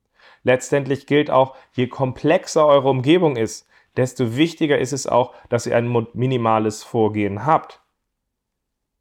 Letztendlich 0.43 1.07
gilt 1.07 1.31
auch, 1.31 1.57
je 1.73 1.87
komplexer 1.87 2.67
eure 2.67 2.91
Umgebung 2.91 3.37
ist, 3.37 3.69
desto 3.97 4.37
wichtiger 4.37 4.79
ist 4.79 4.93
es 4.93 5.07
auch, 5.07 5.33
dass 5.49 5.67
ihr 5.67 5.77
ein 5.77 6.07
minimales 6.13 6.83
Vorgehen 6.83 7.47
habt. 7.47 7.81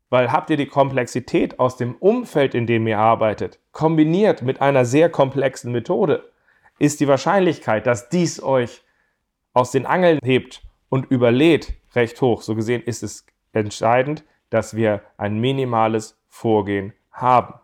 Weil 0.09 0.31
habt 0.31 0.49
ihr 0.49 0.57
die 0.57 0.67
Komplexität 0.67 1.59
aus 1.59 1.75
dem 1.75 1.95
Umfeld, 1.95 2.53
in 2.53 2.67
dem 2.67 2.85
ihr 2.87 2.99
arbeitet, 2.99 3.59
kombiniert 3.71 4.41
mit 4.41 4.61
einer 4.61 4.85
sehr 4.85 5.09
komplexen 5.09 5.71
Methode, 5.71 6.29
ist 6.77 6.99
die 6.99 7.07
Wahrscheinlichkeit, 7.07 7.87
dass 7.87 8.09
dies 8.09 8.41
euch 8.41 8.83
aus 9.53 9.71
den 9.71 9.85
Angeln 9.85 10.19
hebt 10.23 10.61
und 10.89 11.09
überlädt, 11.09 11.73
recht 11.95 12.21
hoch. 12.21 12.41
So 12.41 12.55
gesehen 12.55 12.83
ist 12.83 13.03
es 13.03 13.25
entscheidend, 13.53 14.23
dass 14.49 14.75
wir 14.75 15.01
ein 15.17 15.39
minimales 15.39 16.19
Vorgehen 16.27 16.93
haben. 17.11 17.55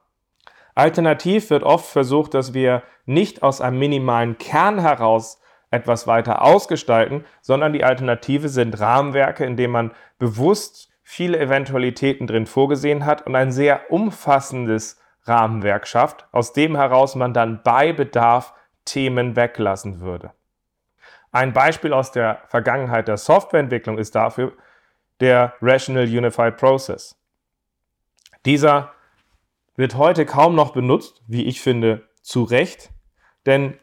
Alternativ 0.73 1.49
wird 1.49 1.63
oft 1.63 1.85
versucht, 1.85 2.33
dass 2.33 2.53
wir 2.53 2.83
nicht 3.05 3.43
aus 3.43 3.61
einem 3.61 3.79
minimalen 3.79 4.37
Kern 4.37 4.79
heraus 4.79 5.41
etwas 5.71 6.07
weiter 6.07 6.41
ausgestalten, 6.41 7.25
sondern 7.41 7.73
die 7.73 7.83
Alternative 7.83 8.49
sind 8.49 8.79
Rahmenwerke, 8.79 9.45
in 9.45 9.57
denen 9.57 9.73
man 9.73 9.91
bewusst 10.19 10.89
viele 11.01 11.39
Eventualitäten 11.39 12.27
drin 12.27 12.45
vorgesehen 12.45 13.05
hat 13.05 13.25
und 13.27 13.35
ein 13.35 13.51
sehr 13.51 13.91
umfassendes 13.91 14.99
Rahmenwerk 15.23 15.87
schafft, 15.87 16.27
aus 16.31 16.53
dem 16.53 16.75
heraus 16.75 17.15
man 17.15 17.33
dann 17.33 17.61
bei 17.63 17.93
Bedarf 17.93 18.53
Themen 18.85 19.35
weglassen 19.35 19.99
würde. 19.99 20.31
Ein 21.31 21.53
Beispiel 21.53 21.93
aus 21.93 22.11
der 22.11 22.41
Vergangenheit 22.47 23.07
der 23.07 23.17
Softwareentwicklung 23.17 23.97
ist 23.97 24.15
dafür 24.15 24.53
der 25.19 25.53
Rational 25.61 26.05
Unified 26.05 26.57
Process. 26.57 27.17
Dieser 28.45 28.91
wird 29.75 29.95
heute 29.95 30.25
kaum 30.25 30.55
noch 30.55 30.71
benutzt, 30.71 31.23
wie 31.27 31.45
ich 31.45 31.61
finde, 31.61 32.07
zu 32.21 32.43
Recht, 32.43 32.91
denn 33.45 33.77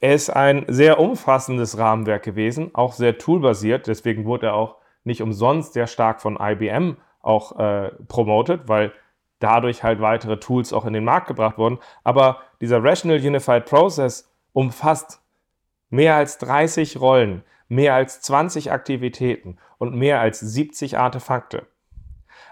er 0.00 0.14
ist 0.14 0.30
ein 0.30 0.64
sehr 0.68 0.98
umfassendes 0.98 1.76
Rahmenwerk 1.76 2.22
gewesen, 2.22 2.70
auch 2.74 2.92
sehr 2.94 3.18
toolbasiert, 3.18 3.86
deswegen 3.86 4.24
wurde 4.24 4.46
er 4.46 4.54
auch 4.54 4.76
nicht 5.04 5.22
umsonst 5.22 5.74
sehr 5.74 5.86
stark 5.86 6.20
von 6.20 6.38
IBM 6.40 6.96
auch 7.20 7.58
äh, 7.58 7.90
promotet, 8.08 8.68
weil 8.68 8.92
dadurch 9.40 9.82
halt 9.82 10.00
weitere 10.00 10.38
Tools 10.38 10.72
auch 10.72 10.84
in 10.84 10.92
den 10.92 11.04
Markt 11.04 11.26
gebracht 11.26 11.58
wurden. 11.58 11.78
Aber 12.04 12.40
dieser 12.60 12.82
Rational 12.82 13.18
Unified 13.18 13.64
Process 13.64 14.30
umfasst 14.52 15.20
mehr 15.88 16.16
als 16.16 16.38
30 16.38 17.00
Rollen, 17.00 17.42
mehr 17.70 17.94
als 17.94 18.20
20 18.20 18.72
Aktivitäten 18.72 19.56
und 19.78 19.94
mehr 19.94 20.20
als 20.20 20.40
70 20.40 20.98
Artefakte. 20.98 21.66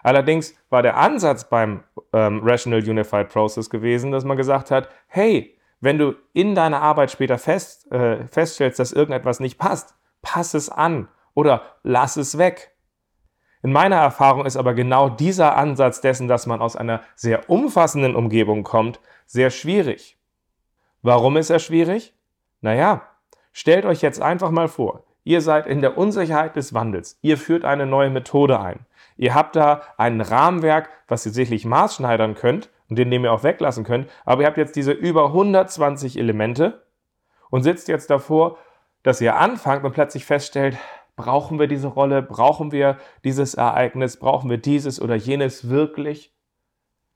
Allerdings 0.03 0.55
war 0.71 0.83
der 0.83 0.97
Ansatz 0.97 1.49
beim 1.49 1.83
ähm, 2.13 2.41
Rational 2.43 2.81
Unified 2.81 3.29
Process 3.29 3.69
gewesen, 3.69 4.13
dass 4.13 4.25
man 4.25 4.37
gesagt 4.37 4.71
hat, 4.71 4.89
hey, 5.09 5.59
wenn 5.81 5.99
du 5.99 6.15
in 6.33 6.55
deiner 6.55 6.81
Arbeit 6.81 7.11
später 7.11 7.37
fest, 7.37 7.91
äh, 7.93 8.27
feststellst, 8.29 8.79
dass 8.79 8.93
irgendetwas 8.93 9.41
nicht 9.41 9.59
passt, 9.59 9.95
pass 10.23 10.55
es 10.55 10.71
an 10.71 11.09
oder 11.35 11.63
lass 11.83 12.17
es 12.17 12.39
weg. 12.39 12.75
In 13.63 13.73
meiner 13.73 13.97
Erfahrung 13.97 14.47
ist 14.47 14.57
aber 14.57 14.75
genau 14.75 15.09
dieser 15.09 15.57
Ansatz 15.57 16.01
dessen, 16.01 16.29
dass 16.29 16.47
man 16.47 16.63
aus 16.63 16.77
einer 16.77 17.03
sehr 17.17 17.51
umfassenden 17.51 18.15
Umgebung 18.15 18.63
kommt, 18.63 19.01
sehr 19.27 19.51
schwierig. 19.51 20.17
Warum 21.03 21.37
ist 21.37 21.51
er 21.51 21.59
schwierig? 21.59 22.15
Naja, 22.61 23.03
stellt 23.53 23.85
euch 23.85 24.01
jetzt 24.01 24.23
einfach 24.23 24.51
mal 24.51 24.69
vor, 24.69 25.05
ihr 25.29 25.41
seid 25.43 25.67
in 25.67 25.81
der 25.81 25.99
Unsicherheit 25.99 26.57
des 26.57 26.75
Wandels, 26.75 27.19
ihr 27.23 27.37
führt 27.37 27.65
eine 27.65 27.87
neue 27.87 28.11
Methode 28.11 28.59
ein. 28.61 28.87
Ihr 29.17 29.35
habt 29.35 29.57
da 29.57 29.83
ein 29.97 30.21
Rahmenwerk, 30.21 30.89
was 31.07 31.27
ihr 31.27 31.33
sicherlich 31.33 31.65
maßschneidern 31.65 32.35
könnt 32.35 32.71
und 32.89 32.99
den, 32.99 33.11
den 33.11 33.25
ihr 33.25 33.33
auch 33.33 33.43
weglassen 33.43 33.85
könnt, 33.85 34.09
aber 34.25 34.43
ihr 34.43 34.47
habt 34.47 34.57
jetzt 34.57 34.77
diese 34.77 34.93
über 34.93 35.27
120 35.27 36.19
Elemente 36.19 36.83
und 37.51 37.63
sitzt 37.63 37.89
jetzt 37.89 38.11
davor, 38.11 38.57
dass 39.03 39.21
ihr 39.21 39.37
anfangt 39.37 39.85
und 39.85 39.93
plötzlich 39.93 40.25
feststellt, 40.25 40.79
Brauchen 41.19 41.59
wir 41.59 41.67
diese 41.67 41.89
Rolle? 41.89 42.23
Brauchen 42.23 42.71
wir 42.71 42.97
dieses 43.25 43.55
Ereignis? 43.55 44.19
Brauchen 44.19 44.49
wir 44.49 44.59
dieses 44.59 45.03
oder 45.03 45.17
jenes 45.17 45.69
wirklich? 45.69 46.33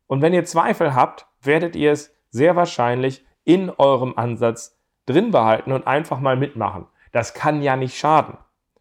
Und 0.09 0.23
wenn 0.23 0.35
ihr 0.35 0.45
Zweifel 0.45 0.97
habt, 0.97 1.29
werdet 1.41 1.77
ihr 1.77 1.93
es 1.93 2.13
sehr 2.29 2.57
wahrscheinlich 2.57 3.25
in 3.45 3.71
eurem 3.71 4.15
Ansatz 4.17 4.77
drin 5.07 5.31
behalten 5.31 5.71
und 5.71 5.87
einfach 5.87 6.19
mal 6.19 6.37
mitmachen. 6.37 6.87
Das 7.13 7.35
kann 7.35 7.63
ja 7.63 7.77
nicht 7.77 7.97
schaden. 7.97 8.37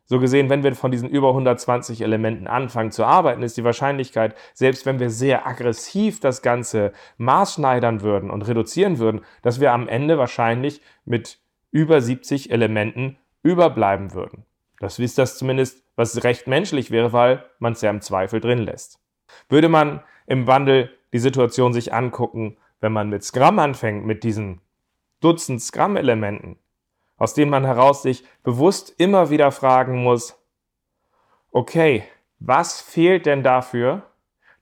So 0.06 0.20
gesehen, 0.20 0.50
wenn 0.50 0.64
wir 0.64 0.76
von 0.76 0.92
diesen 0.92 1.08
über 1.08 1.30
120 1.30 2.02
Elementen 2.02 2.48
anfangen 2.48 2.92
zu 2.92 3.06
arbeiten, 3.06 3.44
ist 3.44 3.56
die 3.56 3.64
Wahrscheinlichkeit, 3.64 4.36
selbst 4.54 4.86
wenn 4.86 5.00
wir 5.00 5.10
sehr 5.10 5.48
aggressiv 5.48 6.20
das 6.20 6.42
Ganze 6.42 6.92
maßschneidern 7.18 8.02
würden 8.02 8.30
und 8.30 8.46
reduzieren 8.46 9.00
würden, 9.00 9.22
dass 9.42 9.62
wir 9.62 9.72
am 9.72 9.88
Ende 9.88 10.18
wahrscheinlich 10.18 10.82
mit 11.06 11.40
über 11.72 12.02
70 12.02 12.52
Elementen 12.52 13.18
überbleiben 13.42 14.14
würden. 14.14 14.46
Das 14.80 15.00
ist 15.00 15.18
das 15.18 15.38
zumindest, 15.38 15.86
was 15.96 16.24
recht 16.26 16.48
menschlich 16.48 16.92
wäre, 16.92 17.14
weil 17.14 17.46
man 17.60 17.74
es 17.74 17.82
ja 17.82 17.90
im 17.90 18.02
Zweifel 18.02 18.42
drin 18.42 18.60
lässt. 18.60 19.00
Würde 19.48 19.70
man 19.70 20.04
im 20.26 20.46
Wandel 20.46 20.92
die 21.14 21.20
Situation 21.20 21.72
sich 21.72 21.94
angucken, 21.94 22.58
wenn 22.82 22.92
man 22.92 23.10
mit 23.10 23.24
Scrum 23.24 23.60
anfängt, 23.60 24.06
mit 24.06 24.24
diesen 24.24 24.60
Dutzend 25.22 25.62
Scrum-Elementen, 25.62 26.58
aus 27.22 27.36
denen 27.36 27.51
man 27.51 27.66
heraus 27.66 28.01
sich 28.01 28.24
bewusst 28.42 28.96
immer 28.98 29.30
wieder 29.30 29.51
fragen 29.51 30.01
muss, 30.01 30.44
okay, 31.51 32.04
was 32.40 32.82
fehlt 32.82 33.28
denn 33.28 33.44
dafür, 33.44 34.01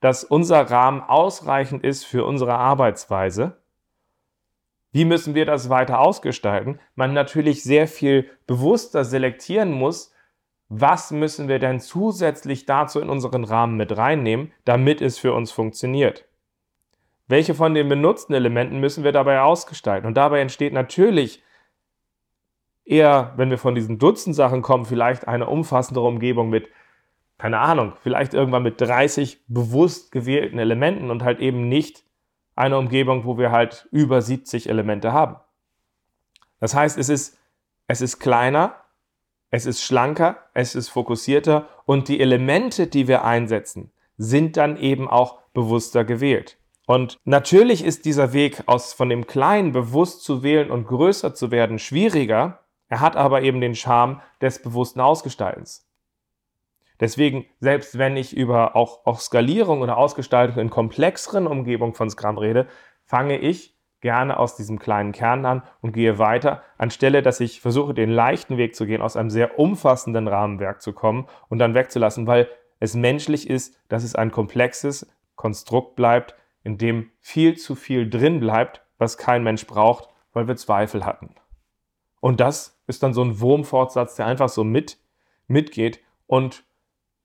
dass 0.02 0.26
unser 0.26 0.70
Rahmen 0.70 1.02
ausreichend 1.02 1.86
ist 1.86 2.04
für 2.04 2.26
unsere 2.26 2.56
Arbeitsweise? 2.56 3.62
Wie 4.92 5.06
müssen 5.06 5.36
wir 5.36 5.46
das 5.46 5.70
weiter 5.70 6.02
ausgestalten? 6.02 6.82
Man 6.96 7.14
natürlich 7.14 7.64
sehr 7.64 7.88
viel 7.88 8.30
bewusster 8.46 9.06
selektieren 9.06 9.72
muss, 9.72 10.14
was 10.68 11.12
müssen 11.12 11.48
wir 11.48 11.60
denn 11.60 11.80
zusätzlich 11.80 12.66
dazu 12.66 13.00
in 13.00 13.10
unseren 13.10 13.46
Rahmen 13.46 13.78
mit 13.78 13.96
reinnehmen, 13.96 14.52
damit 14.66 15.00
es 15.00 15.18
für 15.18 15.32
uns 15.32 15.54
funktioniert. 15.54 16.26
Welche 17.30 17.56
von 17.56 17.74
den 17.74 17.88
benutzten 17.88 18.34
Elementen 18.34 18.82
müssen 18.82 19.06
wir 19.06 19.14
dabei 19.14 19.40
ausgestalten? 19.40 20.06
Und 20.06 20.16
dabei 20.16 20.42
entsteht 20.42 20.74
natürlich 20.74 21.42
eher, 22.90 23.34
wenn 23.38 23.50
wir 23.50 23.58
von 23.58 23.76
diesen 23.76 24.00
Dutzend 24.00 24.36
Sachen 24.36 24.62
kommen, 24.62 24.86
vielleicht 24.86 25.28
eine 25.28 25.48
umfassendere 25.48 26.06
Umgebung 26.06 26.50
mit, 26.50 26.70
keine 27.38 27.60
Ahnung, 27.60 27.94
vielleicht 28.02 28.34
irgendwann 28.34 28.64
mit 28.64 28.82
30 28.82 29.46
bewusst 29.48 30.12
gewählten 30.12 30.60
Elementen 30.60 31.12
und 31.12 31.24
halt 31.24 31.40
eben 31.40 31.70
nicht 31.70 32.04
eine 32.56 32.78
Umgebung, 32.78 33.26
wo 33.26 33.38
wir 33.38 33.52
halt 33.52 33.88
über 33.92 34.22
70 34.22 34.70
Elemente 34.70 35.14
haben. 35.14 35.38
Das 36.60 36.76
heißt, 36.76 36.98
es 36.98 37.10
ist, 37.10 37.38
es 37.88 38.02
ist 38.02 38.20
kleiner, 38.20 38.76
es 39.52 39.66
ist 39.66 39.82
schlanker, 39.82 40.38
es 40.54 40.76
ist 40.76 40.90
fokussierter 40.90 41.68
und 41.86 42.08
die 42.08 42.20
Elemente, 42.20 42.88
die 42.88 43.08
wir 43.08 43.24
einsetzen, 43.24 43.92
sind 44.18 44.58
dann 44.58 44.78
eben 44.78 45.08
auch 45.08 45.40
bewusster 45.54 46.04
gewählt. 46.04 46.58
Und 46.86 47.18
natürlich 47.24 47.84
ist 47.84 48.06
dieser 48.06 48.34
Weg 48.34 48.64
aus 48.66 48.94
von 48.94 49.10
dem 49.10 49.28
Kleinen 49.28 49.72
bewusst 49.72 50.24
zu 50.24 50.44
wählen 50.44 50.72
und 50.72 50.88
größer 50.88 51.36
zu 51.36 51.52
werden 51.52 51.80
schwieriger. 51.80 52.60
Er 52.90 53.00
hat 53.00 53.16
aber 53.16 53.44
eben 53.44 53.62
den 53.62 53.76
Charme 53.76 54.22
des 54.42 54.62
bewussten 54.62 55.00
Ausgestaltens. 55.00 55.88
Deswegen, 57.00 57.46
selbst 57.60 57.98
wenn 57.98 58.18
ich 58.18 58.36
über 58.36 58.76
auch, 58.76 59.06
auch 59.06 59.22
Skalierung 59.22 59.82
oder 59.82 59.98
Ausgestaltung 59.98 60.60
in 60.60 60.70
komplexeren 60.70 61.48
Umgebungen 61.48 61.94
von 61.94 62.10
Scrum 62.10 62.38
rede, 62.38 62.68
fange 63.06 63.38
ich 63.38 63.78
gerne 64.02 64.38
aus 64.38 64.56
diesem 64.56 64.80
kleinen 64.80 65.12
Kern 65.12 65.46
an 65.46 65.64
und 65.82 65.94
gehe 65.94 66.20
weiter, 66.20 66.64
anstelle 66.78 67.22
dass 67.22 67.40
ich 67.40 67.62
versuche, 67.62 67.94
den 67.94 68.10
leichten 68.10 68.58
Weg 68.58 68.76
zu 68.76 68.86
gehen, 68.86 69.02
aus 69.02 69.16
einem 69.16 69.30
sehr 69.30 69.60
umfassenden 69.60 70.28
Rahmenwerk 70.28 70.82
zu 70.82 70.94
kommen 70.94 71.28
und 71.48 71.60
dann 71.60 71.74
wegzulassen, 71.74 72.28
weil 72.28 72.50
es 72.80 72.96
menschlich 72.96 73.50
ist, 73.50 73.78
dass 73.90 74.04
es 74.04 74.16
ein 74.16 74.32
komplexes 74.32 75.10
Konstrukt 75.36 75.96
bleibt, 75.96 76.36
in 76.64 76.78
dem 76.78 77.12
viel 77.20 77.58
zu 77.58 77.76
viel 77.76 78.10
drin 78.10 78.40
bleibt, 78.40 78.82
was 78.98 79.18
kein 79.18 79.44
Mensch 79.44 79.68
braucht, 79.68 80.10
weil 80.34 80.48
wir 80.48 80.56
Zweifel 80.56 81.06
hatten. 81.06 81.36
Und 82.20 82.40
das 82.40 82.80
ist 82.88 83.04
dann 83.04 83.14
so 83.14 83.24
ein 83.24 83.40
Wurmfortsatz, 83.40 84.16
der 84.16 84.26
einfach 84.26 84.50
so 84.50 84.64
mit, 84.64 84.98
mitgeht 85.48 86.02
und 86.28 86.64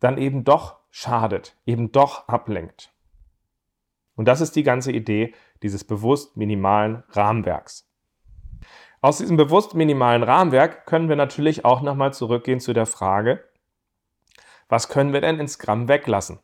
dann 0.01 0.19
eben 0.19 0.45
doch 0.45 0.79
schadet, 0.91 1.57
eben 1.67 1.93
doch 1.93 2.29
ablenkt. 2.29 2.93
Und 4.17 4.27
das 4.27 4.41
ist 4.41 4.55
die 4.55 4.63
ganze 4.63 4.93
Idee 4.93 5.35
dieses 5.63 5.85
bewusst 5.85 6.37
minimalen 6.37 7.03
Rahmenwerks. 7.11 7.89
Aus 9.01 9.19
diesem 9.19 9.37
bewusst 9.37 9.75
minimalen 9.75 10.23
Rahmenwerk 10.23 10.87
können 10.87 11.09
wir 11.09 11.17
natürlich 11.17 11.65
auch 11.65 11.83
nochmal 11.83 12.15
zurückgehen 12.15 12.61
zu 12.61 12.73
der 12.73 12.87
Frage, 12.87 13.45
was 14.69 14.89
können 14.89 15.13
wir 15.13 15.21
denn 15.21 15.39
in 15.39 15.49
Scrum 15.49 15.89
weglassen? 15.89 16.39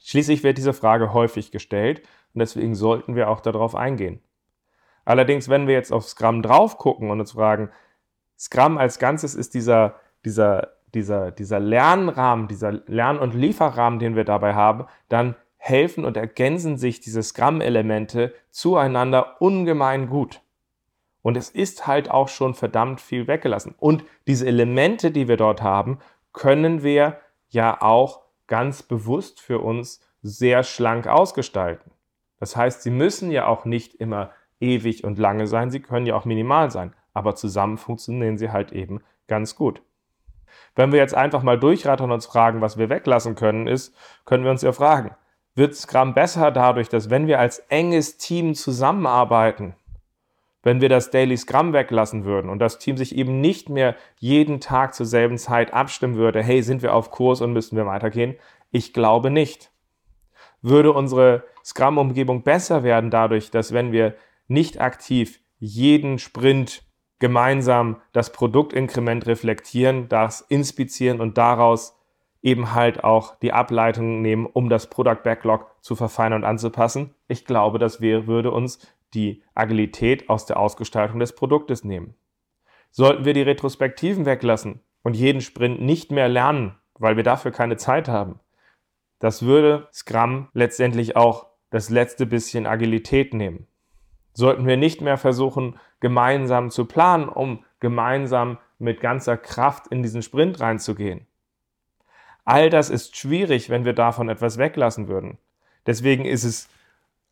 Schließlich 0.00 0.42
wird 0.42 0.58
diese 0.58 0.74
Frage 0.74 1.12
häufig 1.12 1.50
gestellt 1.50 2.02
und 2.34 2.40
deswegen 2.40 2.74
sollten 2.74 3.14
wir 3.14 3.30
auch 3.30 3.40
darauf 3.40 3.74
eingehen. 3.74 4.20
Allerdings, 5.08 5.48
wenn 5.48 5.66
wir 5.66 5.74
jetzt 5.74 5.92
auf 5.92 6.06
Scrum 6.06 6.42
drauf 6.42 6.78
gucken 6.78 7.10
und 7.10 7.20
uns 7.20 7.32
fragen, 7.32 7.70
Scrum 8.38 8.78
als 8.78 8.98
Ganzes 8.98 9.34
ist 9.34 9.54
dieser, 9.54 9.94
dieser 10.24 10.78
dieser, 10.94 11.30
dieser 11.30 11.60
Lernrahmen, 11.60 12.48
dieser 12.48 12.72
Lern- 12.86 13.18
und 13.18 13.34
Lieferrahmen, 13.34 13.98
den 13.98 14.16
wir 14.16 14.24
dabei 14.24 14.54
haben, 14.54 14.86
dann 15.08 15.36
helfen 15.56 16.04
und 16.04 16.16
ergänzen 16.16 16.76
sich 16.78 17.00
diese 17.00 17.22
Scrum-Elemente 17.22 18.34
zueinander 18.50 19.40
ungemein 19.40 20.08
gut. 20.08 20.40
Und 21.20 21.36
es 21.36 21.50
ist 21.50 21.86
halt 21.86 22.10
auch 22.10 22.28
schon 22.28 22.54
verdammt 22.54 23.00
viel 23.00 23.26
weggelassen. 23.26 23.74
Und 23.78 24.04
diese 24.26 24.46
Elemente, 24.46 25.10
die 25.10 25.28
wir 25.28 25.36
dort 25.36 25.62
haben, 25.62 25.98
können 26.32 26.82
wir 26.82 27.18
ja 27.48 27.82
auch 27.82 28.22
ganz 28.46 28.82
bewusst 28.82 29.40
für 29.40 29.58
uns 29.58 30.00
sehr 30.22 30.62
schlank 30.62 31.06
ausgestalten. 31.06 31.90
Das 32.38 32.56
heißt, 32.56 32.82
sie 32.82 32.90
müssen 32.90 33.30
ja 33.30 33.46
auch 33.46 33.64
nicht 33.64 33.94
immer 33.94 34.30
ewig 34.60 35.04
und 35.04 35.18
lange 35.18 35.46
sein, 35.46 35.70
sie 35.70 35.80
können 35.80 36.06
ja 36.06 36.14
auch 36.14 36.24
minimal 36.24 36.70
sein, 36.70 36.92
aber 37.14 37.34
zusammen 37.34 37.78
funktionieren 37.78 38.38
sie 38.38 38.50
halt 38.50 38.72
eben 38.72 39.00
ganz 39.26 39.56
gut. 39.56 39.82
Wenn 40.74 40.92
wir 40.92 40.98
jetzt 40.98 41.14
einfach 41.14 41.42
mal 41.42 41.58
durchrattern 41.58 42.06
und 42.06 42.12
uns 42.12 42.26
fragen, 42.26 42.60
was 42.60 42.78
wir 42.78 42.88
weglassen 42.88 43.34
können, 43.34 43.66
ist, 43.66 43.94
können 44.24 44.44
wir 44.44 44.50
uns 44.50 44.62
ja 44.62 44.72
fragen, 44.72 45.10
wird 45.54 45.74
Scrum 45.74 46.14
besser 46.14 46.50
dadurch, 46.50 46.88
dass 46.88 47.10
wenn 47.10 47.26
wir 47.26 47.40
als 47.40 47.58
enges 47.68 48.16
Team 48.16 48.54
zusammenarbeiten, 48.54 49.74
wenn 50.62 50.80
wir 50.80 50.88
das 50.88 51.10
Daily 51.10 51.36
Scrum 51.36 51.72
weglassen 51.72 52.24
würden 52.24 52.50
und 52.50 52.58
das 52.58 52.78
Team 52.78 52.96
sich 52.96 53.16
eben 53.16 53.40
nicht 53.40 53.68
mehr 53.68 53.96
jeden 54.18 54.60
Tag 54.60 54.94
zur 54.94 55.06
selben 55.06 55.38
Zeit 55.38 55.72
abstimmen 55.72 56.16
würde, 56.16 56.42
hey, 56.42 56.62
sind 56.62 56.82
wir 56.82 56.94
auf 56.94 57.10
Kurs 57.10 57.40
und 57.40 57.52
müssen 57.52 57.76
wir 57.76 57.86
weitergehen? 57.86 58.36
Ich 58.70 58.92
glaube 58.92 59.30
nicht. 59.30 59.70
Würde 60.60 60.92
unsere 60.92 61.44
Scrum-Umgebung 61.64 62.42
besser 62.42 62.82
werden 62.82 63.10
dadurch, 63.10 63.50
dass 63.50 63.72
wenn 63.72 63.92
wir 63.92 64.14
nicht 64.48 64.80
aktiv 64.80 65.40
jeden 65.58 66.18
Sprint 66.18 66.82
gemeinsam 67.18 68.00
das 68.12 68.32
Produktinkrement 68.32 69.26
reflektieren, 69.26 70.08
das 70.08 70.40
inspizieren 70.40 71.20
und 71.20 71.38
daraus 71.38 71.98
eben 72.42 72.74
halt 72.74 73.02
auch 73.02 73.36
die 73.36 73.52
Ableitung 73.52 74.22
nehmen, 74.22 74.46
um 74.46 74.68
das 74.68 74.88
Product 74.88 75.22
Backlog 75.24 75.66
zu 75.80 75.96
verfeinern 75.96 76.42
und 76.42 76.48
anzupassen. 76.48 77.14
Ich 77.26 77.44
glaube, 77.44 77.78
das 77.78 78.00
wäre, 78.00 78.26
würde 78.26 78.52
uns 78.52 78.78
die 79.14 79.42
Agilität 79.54 80.28
aus 80.28 80.46
der 80.46 80.58
Ausgestaltung 80.58 81.18
des 81.18 81.34
Produktes 81.34 81.82
nehmen. 81.82 82.14
Sollten 82.90 83.24
wir 83.24 83.34
die 83.34 83.42
Retrospektiven 83.42 84.24
weglassen 84.24 84.80
und 85.02 85.16
jeden 85.16 85.40
Sprint 85.40 85.80
nicht 85.80 86.12
mehr 86.12 86.28
lernen, 86.28 86.76
weil 86.94 87.16
wir 87.16 87.24
dafür 87.24 87.50
keine 87.50 87.76
Zeit 87.76 88.08
haben, 88.08 88.40
das 89.18 89.42
würde 89.42 89.88
Scrum 89.92 90.48
letztendlich 90.52 91.16
auch 91.16 91.46
das 91.70 91.90
letzte 91.90 92.24
bisschen 92.24 92.66
Agilität 92.66 93.34
nehmen. 93.34 93.66
Sollten 94.38 94.68
wir 94.68 94.76
nicht 94.76 95.00
mehr 95.00 95.16
versuchen, 95.16 95.80
gemeinsam 95.98 96.70
zu 96.70 96.84
planen, 96.84 97.28
um 97.28 97.64
gemeinsam 97.80 98.58
mit 98.78 99.00
ganzer 99.00 99.36
Kraft 99.36 99.88
in 99.88 100.00
diesen 100.04 100.22
Sprint 100.22 100.60
reinzugehen. 100.60 101.26
All 102.44 102.70
das 102.70 102.88
ist 102.88 103.16
schwierig, 103.16 103.68
wenn 103.68 103.84
wir 103.84 103.94
davon 103.94 104.28
etwas 104.28 104.56
weglassen 104.56 105.08
würden. 105.08 105.38
Deswegen 105.86 106.24
ist 106.24 106.44
es 106.44 106.68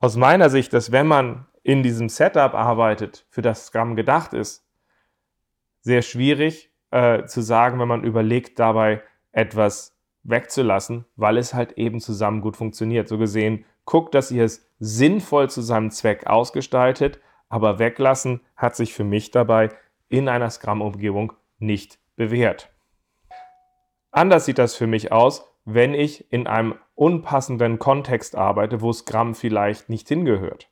aus 0.00 0.16
meiner 0.16 0.50
Sicht, 0.50 0.72
dass 0.72 0.90
wenn 0.90 1.06
man 1.06 1.46
in 1.62 1.84
diesem 1.84 2.08
Setup 2.08 2.54
arbeitet, 2.54 3.24
für 3.30 3.40
das 3.40 3.66
Scrum 3.66 3.94
gedacht 3.94 4.34
ist, 4.34 4.66
sehr 5.82 6.02
schwierig 6.02 6.72
äh, 6.90 7.24
zu 7.26 7.40
sagen, 7.40 7.78
wenn 7.78 7.86
man 7.86 8.02
überlegt, 8.02 8.58
dabei 8.58 9.00
etwas 9.30 9.96
wegzulassen, 10.24 11.04
weil 11.14 11.38
es 11.38 11.54
halt 11.54 11.78
eben 11.78 12.00
zusammen 12.00 12.40
gut 12.40 12.56
funktioniert. 12.56 13.06
So 13.06 13.16
gesehen, 13.16 13.64
guckt, 13.86 14.14
dass 14.14 14.30
ihr 14.30 14.44
es 14.44 14.68
sinnvoll 14.78 15.48
zu 15.48 15.62
seinem 15.62 15.90
Zweck 15.90 16.26
ausgestaltet, 16.26 17.20
aber 17.48 17.78
weglassen 17.78 18.40
hat 18.56 18.76
sich 18.76 18.92
für 18.92 19.04
mich 19.04 19.30
dabei 19.30 19.70
in 20.08 20.28
einer 20.28 20.50
Scrum-Umgebung 20.50 21.32
nicht 21.58 21.98
bewährt. 22.16 22.68
Anders 24.10 24.44
sieht 24.44 24.58
das 24.58 24.74
für 24.74 24.86
mich 24.86 25.12
aus, 25.12 25.50
wenn 25.64 25.94
ich 25.94 26.30
in 26.32 26.46
einem 26.46 26.76
unpassenden 26.94 27.78
Kontext 27.78 28.36
arbeite, 28.36 28.80
wo 28.80 28.92
Scrum 28.92 29.34
vielleicht 29.34 29.88
nicht 29.88 30.08
hingehört. 30.08 30.68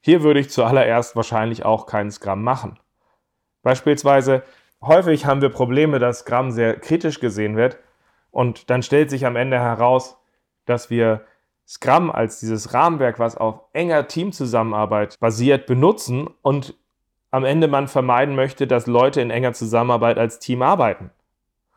Hier 0.00 0.22
würde 0.22 0.40
ich 0.40 0.50
zuallererst 0.50 1.16
wahrscheinlich 1.16 1.64
auch 1.64 1.86
keinen 1.86 2.10
Scrum 2.10 2.42
machen. 2.42 2.78
Beispielsweise, 3.62 4.42
häufig 4.80 5.26
haben 5.26 5.42
wir 5.42 5.50
Probleme, 5.50 5.98
dass 5.98 6.20
Scrum 6.20 6.50
sehr 6.50 6.78
kritisch 6.78 7.20
gesehen 7.20 7.56
wird 7.56 7.78
und 8.30 8.70
dann 8.70 8.82
stellt 8.82 9.10
sich 9.10 9.26
am 9.26 9.36
Ende 9.36 9.58
heraus, 9.58 10.16
dass 10.64 10.90
wir 10.90 11.24
Scrum 11.70 12.10
als 12.10 12.40
dieses 12.40 12.74
Rahmenwerk, 12.74 13.20
was 13.20 13.36
auf 13.36 13.60
enger 13.72 14.08
Teamzusammenarbeit 14.08 15.16
basiert, 15.20 15.66
benutzen 15.66 16.28
und 16.42 16.74
am 17.30 17.44
Ende 17.44 17.68
man 17.68 17.86
vermeiden 17.86 18.34
möchte, 18.34 18.66
dass 18.66 18.88
Leute 18.88 19.20
in 19.20 19.30
enger 19.30 19.52
Zusammenarbeit 19.52 20.18
als 20.18 20.40
Team 20.40 20.62
arbeiten. 20.62 21.10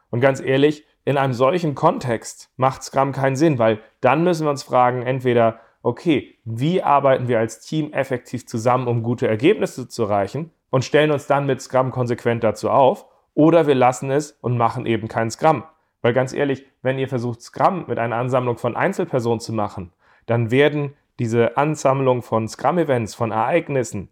Und 0.10 0.20
ganz 0.20 0.42
ehrlich, 0.42 0.84
in 1.06 1.16
einem 1.16 1.34
solchen 1.34 1.76
Kontext 1.76 2.50
macht 2.58 2.82
Scrum 2.82 3.12
keinen 3.12 3.36
Sinn, 3.36 3.60
weil 3.60 3.82
dann 4.02 4.24
müssen 4.24 4.48
wir 4.48 4.50
uns 4.50 4.64
fragen, 4.64 5.04
entweder 5.04 5.60
okay, 5.84 6.40
wie 6.44 6.82
arbeiten 6.82 7.28
wir 7.28 7.38
als 7.38 7.60
Team 7.60 7.94
effektiv 7.94 8.48
zusammen, 8.48 8.88
um 8.88 9.04
gute 9.04 9.28
Ergebnisse 9.28 9.88
zu 9.88 10.06
erreichen 10.06 10.50
und 10.72 10.84
stellen 10.84 11.12
uns 11.12 11.28
dann 11.28 11.46
mit 11.46 11.62
Scrum 11.62 11.92
konsequent 11.92 12.44
dazu 12.44 12.72
auf, 12.72 13.06
oder 13.36 13.68
wir 13.68 13.76
lassen 13.76 14.10
es 14.10 14.32
und 14.42 14.58
machen 14.58 14.88
eben 14.88 15.08
kein 15.08 15.30
Scrum. 15.30 15.64
Weil 16.04 16.14
ganz 16.14 16.34
ehrlich, 16.34 16.66
wenn 16.84 17.00
ihr 17.00 17.08
versucht, 17.08 17.42
Scrum 17.42 17.86
mit 17.88 17.98
einer 17.98 18.18
Ansammlung 18.18 18.58
von 18.58 18.76
Einzelpersonen 18.76 19.40
zu 19.40 19.54
machen, 19.54 19.92
dann 20.28 20.52
werden 20.52 20.94
diese 21.18 21.58
Ansammlung 21.58 22.22
von 22.22 22.48
Scrum-Events, 22.48 23.16
von 23.16 23.32
Ereignissen, 23.32 24.10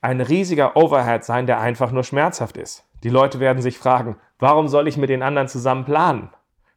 ein 0.00 0.20
riesiger 0.20 0.76
Overhead 0.76 1.24
sein, 1.24 1.46
der 1.46 1.60
einfach 1.60 1.92
nur 1.92 2.04
schmerzhaft 2.04 2.56
ist. 2.56 2.84
Die 3.04 3.10
Leute 3.10 3.38
werden 3.38 3.62
sich 3.62 3.78
fragen, 3.78 4.16
warum 4.38 4.68
soll 4.68 4.88
ich 4.88 4.96
mit 4.96 5.08
den 5.08 5.22
anderen 5.22 5.48
zusammen 5.48 5.84
planen? 5.84 6.30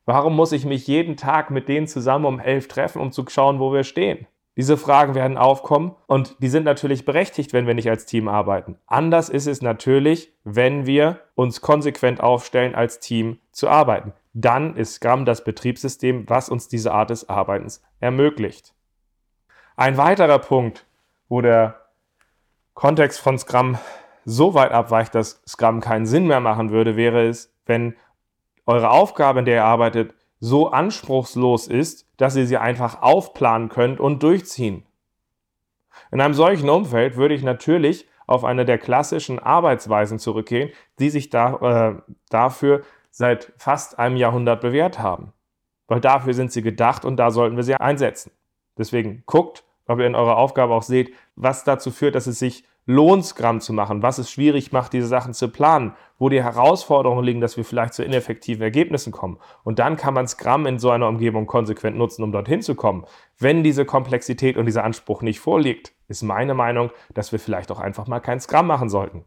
Warum 0.05 0.35
muss 0.35 0.51
ich 0.51 0.65
mich 0.65 0.85
jeden 0.85 1.17
Tag 1.17 1.49
mit 1.49 1.67
denen 1.67 1.87
zusammen 1.87 2.25
um 2.25 2.39
elf 2.39 2.67
treffen, 2.67 3.01
um 3.01 3.11
zu 3.11 3.25
schauen, 3.29 3.59
wo 3.59 3.73
wir 3.73 3.83
stehen? 3.83 4.27
Diese 4.55 4.77
Fragen 4.77 5.15
werden 5.15 5.37
aufkommen 5.37 5.95
und 6.05 6.35
die 6.39 6.49
sind 6.49 6.65
natürlich 6.65 7.05
berechtigt, 7.05 7.53
wenn 7.53 7.65
wir 7.65 7.73
nicht 7.73 7.89
als 7.89 8.05
Team 8.05 8.27
arbeiten. 8.27 8.77
Anders 8.85 9.29
ist 9.29 9.47
es 9.47 9.63
natürlich, 9.63 10.31
wenn 10.43 10.85
wir 10.85 11.21
uns 11.33 11.61
konsequent 11.61 12.21
aufstellen, 12.21 12.75
als 12.75 12.99
Team 12.99 13.39
zu 13.51 13.67
arbeiten. 13.67 14.13
Dann 14.33 14.75
ist 14.75 14.95
Scrum 14.95 15.25
das 15.25 15.43
Betriebssystem, 15.43 16.27
was 16.27 16.49
uns 16.49 16.67
diese 16.67 16.91
Art 16.91 17.11
des 17.11 17.29
Arbeitens 17.29 17.83
ermöglicht. 17.99 18.73
Ein 19.75 19.97
weiterer 19.97 20.39
Punkt, 20.39 20.85
wo 21.29 21.41
der 21.41 21.81
Kontext 22.73 23.19
von 23.19 23.37
Scrum 23.37 23.77
so 24.25 24.53
weit 24.53 24.71
abweicht, 24.71 25.13
dass 25.15 25.41
Scrum 25.47 25.81
keinen 25.81 26.05
Sinn 26.05 26.27
mehr 26.27 26.39
machen 26.39 26.71
würde, 26.71 26.95
wäre 26.95 27.27
es, 27.27 27.53
wenn 27.65 27.95
eure 28.65 28.89
Aufgabe, 28.89 29.39
in 29.39 29.45
der 29.45 29.55
ihr 29.55 29.65
arbeitet, 29.65 30.15
so 30.39 30.71
anspruchslos 30.71 31.67
ist, 31.67 32.07
dass 32.17 32.35
ihr 32.35 32.47
sie 32.47 32.57
einfach 32.57 33.01
aufplanen 33.01 33.69
könnt 33.69 33.99
und 33.99 34.23
durchziehen. 34.23 34.85
In 36.11 36.21
einem 36.21 36.33
solchen 36.33 36.69
Umfeld 36.69 37.15
würde 37.15 37.33
ich 37.33 37.43
natürlich 37.43 38.07
auf 38.27 38.43
eine 38.43 38.65
der 38.65 38.77
klassischen 38.77 39.39
Arbeitsweisen 39.39 40.19
zurückgehen, 40.19 40.71
die 40.99 41.09
sich 41.09 41.29
da, 41.29 41.55
äh, 41.97 42.13
dafür 42.29 42.83
seit 43.13 43.53
fast 43.57 43.99
einem 43.99 44.17
Jahrhundert 44.17 44.61
bewährt 44.61 44.97
haben. 44.97 45.33
Weil 45.87 46.01
dafür 46.01 46.33
sind 46.33 46.51
sie 46.51 46.63
gedacht 46.63 47.05
und 47.05 47.17
da 47.17 47.29
sollten 47.29 47.55
wir 47.55 47.63
sie 47.63 47.75
einsetzen. 47.75 48.31
Deswegen 48.75 49.21
guckt, 49.27 49.63
ob 49.85 49.99
ihr 49.99 50.07
in 50.07 50.15
eurer 50.15 50.37
Aufgabe 50.37 50.73
auch 50.73 50.81
seht, 50.81 51.13
was 51.35 51.63
dazu 51.63 51.91
führt, 51.91 52.15
dass 52.15 52.25
es 52.25 52.39
sich 52.39 52.63
Lohnsgramm 52.85 53.61
zu 53.61 53.71
machen, 53.71 54.01
was 54.01 54.17
es 54.17 54.31
schwierig 54.31 54.71
macht, 54.71 54.93
diese 54.93 55.07
Sachen 55.07 55.33
zu 55.33 55.49
planen, 55.49 55.95
wo 56.17 56.27
die 56.27 56.41
Herausforderungen 56.41 57.23
liegen, 57.23 57.39
dass 57.39 57.55
wir 57.55 57.63
vielleicht 57.63 57.93
zu 57.93 58.03
ineffektiven 58.03 58.63
Ergebnissen 58.63 59.13
kommen. 59.13 59.39
Und 59.63 59.77
dann 59.77 59.95
kann 59.95 60.15
man 60.15 60.27
Scrum 60.27 60.65
in 60.65 60.79
so 60.79 60.89
einer 60.89 61.07
Umgebung 61.07 61.45
konsequent 61.45 61.95
nutzen, 61.95 62.23
um 62.23 62.31
dorthin 62.31 62.63
zu 62.63 62.73
kommen. 62.73 63.05
Wenn 63.37 63.63
diese 63.63 63.85
Komplexität 63.85 64.57
und 64.57 64.65
dieser 64.65 64.83
Anspruch 64.83 65.21
nicht 65.21 65.39
vorliegt, 65.39 65.93
ist 66.07 66.23
meine 66.23 66.55
Meinung, 66.55 66.89
dass 67.13 67.31
wir 67.31 67.39
vielleicht 67.39 67.71
auch 67.71 67.79
einfach 67.79 68.07
mal 68.07 68.19
kein 68.19 68.39
Scrum 68.39 68.67
machen 68.67 68.89
sollten. 68.89 69.23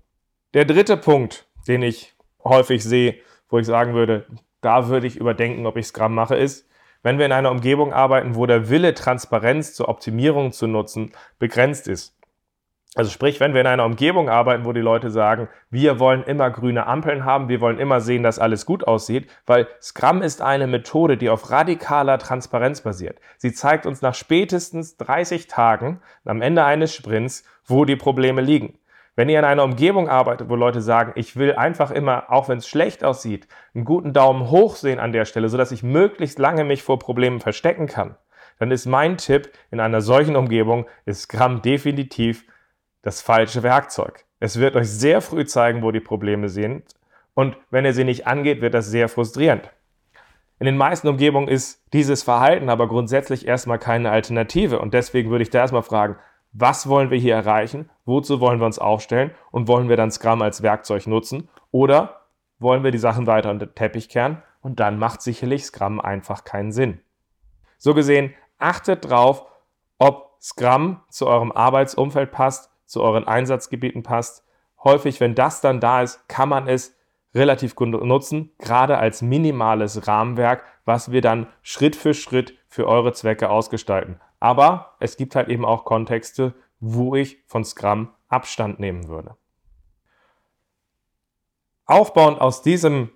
Der 0.55 0.64
dritte 0.64 0.96
Punkt, 0.96 1.46
den 1.68 1.83
ich 1.83 2.14
häufig 2.44 2.83
sehe, 2.85 3.16
wo 3.48 3.59
ich 3.59 3.66
sagen 3.66 3.94
würde, 3.94 4.26
da 4.61 4.88
würde 4.88 5.06
ich 5.06 5.16
überdenken, 5.16 5.66
ob 5.66 5.76
ich 5.76 5.87
Scrum 5.87 6.14
mache, 6.14 6.37
ist, 6.37 6.68
wenn 7.02 7.18
wir 7.18 7.26
in 7.26 7.32
einer 7.32 7.50
Umgebung 7.50 7.92
arbeiten, 7.92 8.35
wo 8.35 8.46
der 8.46 8.68
Wille, 8.68 8.94
Transparenz 8.94 9.74
zur 9.74 9.88
Optimierung 9.88 10.52
zu 10.52 10.66
nutzen, 10.66 11.12
begrenzt 11.38 11.88
ist. 11.88 12.16
Also 12.96 13.11
sprich, 13.11 13.40
wenn 13.40 13.52
wir 13.52 13.61
in 13.61 13.66
einer 13.66 13.85
Umgebung 13.85 14.30
arbeiten, 14.30 14.64
wo 14.64 14.72
die 14.72 14.80
Leute 14.80 15.11
sagen, 15.11 15.48
wir 15.70 16.00
wollen 16.00 16.24
immer 16.24 16.50
grüne 16.50 16.87
Ampeln 16.87 17.26
haben, 17.26 17.50
wir 17.50 17.61
wollen 17.61 17.78
immer 17.78 18.00
sehen, 18.00 18.22
dass 18.22 18.38
alles 18.38 18.64
gut 18.64 18.88
aussieht, 18.88 19.28
weil 19.44 19.68
Scrum 19.82 20.22
ist 20.22 20.40
eine 20.40 20.66
Methode, 20.66 21.18
die 21.18 21.28
auf 21.28 21.50
radikaler 21.50 22.18
Transparenz 22.18 22.80
basiert. 22.80 23.20
Sie 23.37 23.52
zeigt 23.52 23.85
uns 23.85 24.00
nach 24.00 24.14
spätestens 24.14 24.96
30 24.96 25.46
Tagen 25.46 26.00
am 26.24 26.40
Ende 26.40 26.64
eines 26.64 26.94
Sprints, 26.94 27.44
wo 27.66 27.85
die 27.85 27.96
Probleme 27.96 28.40
liegen. 28.40 28.78
Wenn 29.16 29.31
ihr 29.31 29.38
in 29.38 29.46
einer 29.46 29.64
Umgebung 29.64 30.11
arbeitet, 30.11 30.50
wo 30.50 30.57
Leute 30.57 30.83
sagen, 30.83 31.12
ich 31.14 31.37
will 31.37 31.55
einfach 31.55 31.90
immer, 31.90 32.31
auch 32.31 32.50
wenn 32.50 32.59
es 32.59 32.68
schlecht 32.68 33.02
aussieht, 33.02 33.48
einen 33.74 33.87
guten 33.87 34.12
Daumen 34.12 34.50
hoch 34.50 34.76
sehen 34.76 34.98
an 34.98 35.12
der 35.12 35.24
Stelle, 35.24 35.48
sodass 35.48 35.72
ich 35.72 35.83
möglichst 35.83 36.38
lange 36.38 36.64
mich 36.64 36.83
vor 36.83 36.98
Problemen 36.98 37.40
verstecken 37.40 37.87
kann, 37.87 38.16
dann 38.59 38.70
ist 38.70 38.85
mein 38.85 39.16
Tipp 39.16 39.50
in 39.70 39.81
einer 39.81 40.02
solchen 40.02 40.37
Umgebung, 40.37 40.87
ist 41.07 41.22
Scrum 41.22 41.62
definitiv 41.62 42.44
das 43.00 43.22
falsche 43.22 43.62
Werkzeug. 43.62 44.26
Es 44.38 44.61
wird 44.61 44.76
euch 44.76 44.90
sehr 44.90 45.22
früh 45.22 45.46
zeigen, 45.46 45.83
wo 45.83 45.92
die 45.92 46.00
Probleme 46.00 46.50
sind 46.50 46.85
und 47.33 47.57
wenn 47.70 47.87
ihr 47.87 47.94
sie 47.94 48.05
nicht 48.05 48.26
angeht, 48.26 48.61
wird 48.61 48.74
das 48.74 48.90
sehr 48.90 49.09
frustrierend. 49.09 49.70
In 50.59 50.66
den 50.66 50.76
meisten 50.76 51.09
Umgebungen 51.09 51.48
ist 51.48 51.83
dieses 51.94 52.22
Verhalten 52.22 52.68
aber 52.68 52.87
grundsätzlich 52.87 53.46
erstmal 53.46 53.79
keine 53.79 54.11
Alternative 54.11 54.79
und 54.79 54.92
deswegen 54.92 55.31
würde 55.31 55.42
ich 55.42 55.50
da 55.50 55.61
erstmal 55.61 55.83
fragen, 55.83 56.16
was 56.59 56.88
wollen 56.88 57.11
wir 57.11 57.19
hier 57.19 57.35
erreichen, 57.35 57.90
wozu 58.05 58.40
wollen 58.40 58.61
wir 58.61 58.66
uns 58.66 58.79
aufstellen 58.79 59.33
und 59.51 59.69
wollen 59.69 59.88
wir 59.88 59.97
dann 59.97 60.11
Scrum 60.11 60.40
als 60.42 60.62
Werkzeug 60.62 61.07
nutzen 61.07 61.49
oder 61.71 62.23
wollen 62.59 62.83
wir 62.83 62.90
die 62.90 62.99
Sachen 62.99 63.27
weiter 63.27 63.51
unter 63.51 63.66
den 63.66 63.75
Teppich 63.75 64.09
kehren 64.09 64.42
und 64.62 64.81
dann 64.81 64.99
macht 64.99 65.21
sicherlich 65.21 65.66
Scrum 65.66 66.01
einfach 66.01 66.45
keinen 66.45 66.73
Sinn. 66.73 67.01
So 67.77 67.92
gesehen, 67.92 68.33
achtet 68.59 69.11
drauf, 69.11 69.45
ob 69.99 70.37
Scrum 70.40 71.01
zu 71.11 71.27
eurem 71.27 71.53
Arbeitsumfeld 71.53 72.31
passt 72.31 72.71
zu 72.87 73.03
euren 73.03 73.27
Einsatzgebieten 73.27 74.03
passt. 74.03 74.45
Häufig, 74.83 75.21
wenn 75.21 75.35
das 75.35 75.61
dann 75.61 75.81
da 75.81 76.03
ist, 76.03 76.29
kann 76.29 76.49
man 76.49 76.69
es 76.69 76.97
relativ 77.35 77.75
gut 77.75 77.88
nutzen, 77.88 78.53
gerade 78.59 78.97
als 78.97 79.21
minimales 79.21 80.07
Rahmenwerk, 80.07 80.64
was 80.85 81.11
wir 81.11 81.21
dann 81.21 81.49
Schritt 81.62 81.97
für 81.97 82.14
Schritt 82.14 82.57
für 82.69 82.87
eure 82.87 83.12
Zwecke 83.12 83.51
ausgestalten. 83.51 84.21
Aber 84.40 84.96
es 85.01 85.16
gibt 85.16 85.35
halt 85.35 85.49
eben 85.49 85.64
auch 85.64 85.85
Kontexte, 85.85 86.55
wo 86.81 87.14
ich 87.14 87.42
von 87.46 87.64
Scrum 87.64 88.11
Abstand 88.29 88.81
nehmen 88.81 89.09
würde. 89.09 89.37
Aufbauend 91.87 92.40
aus 92.40 92.62
diesem 92.62 93.11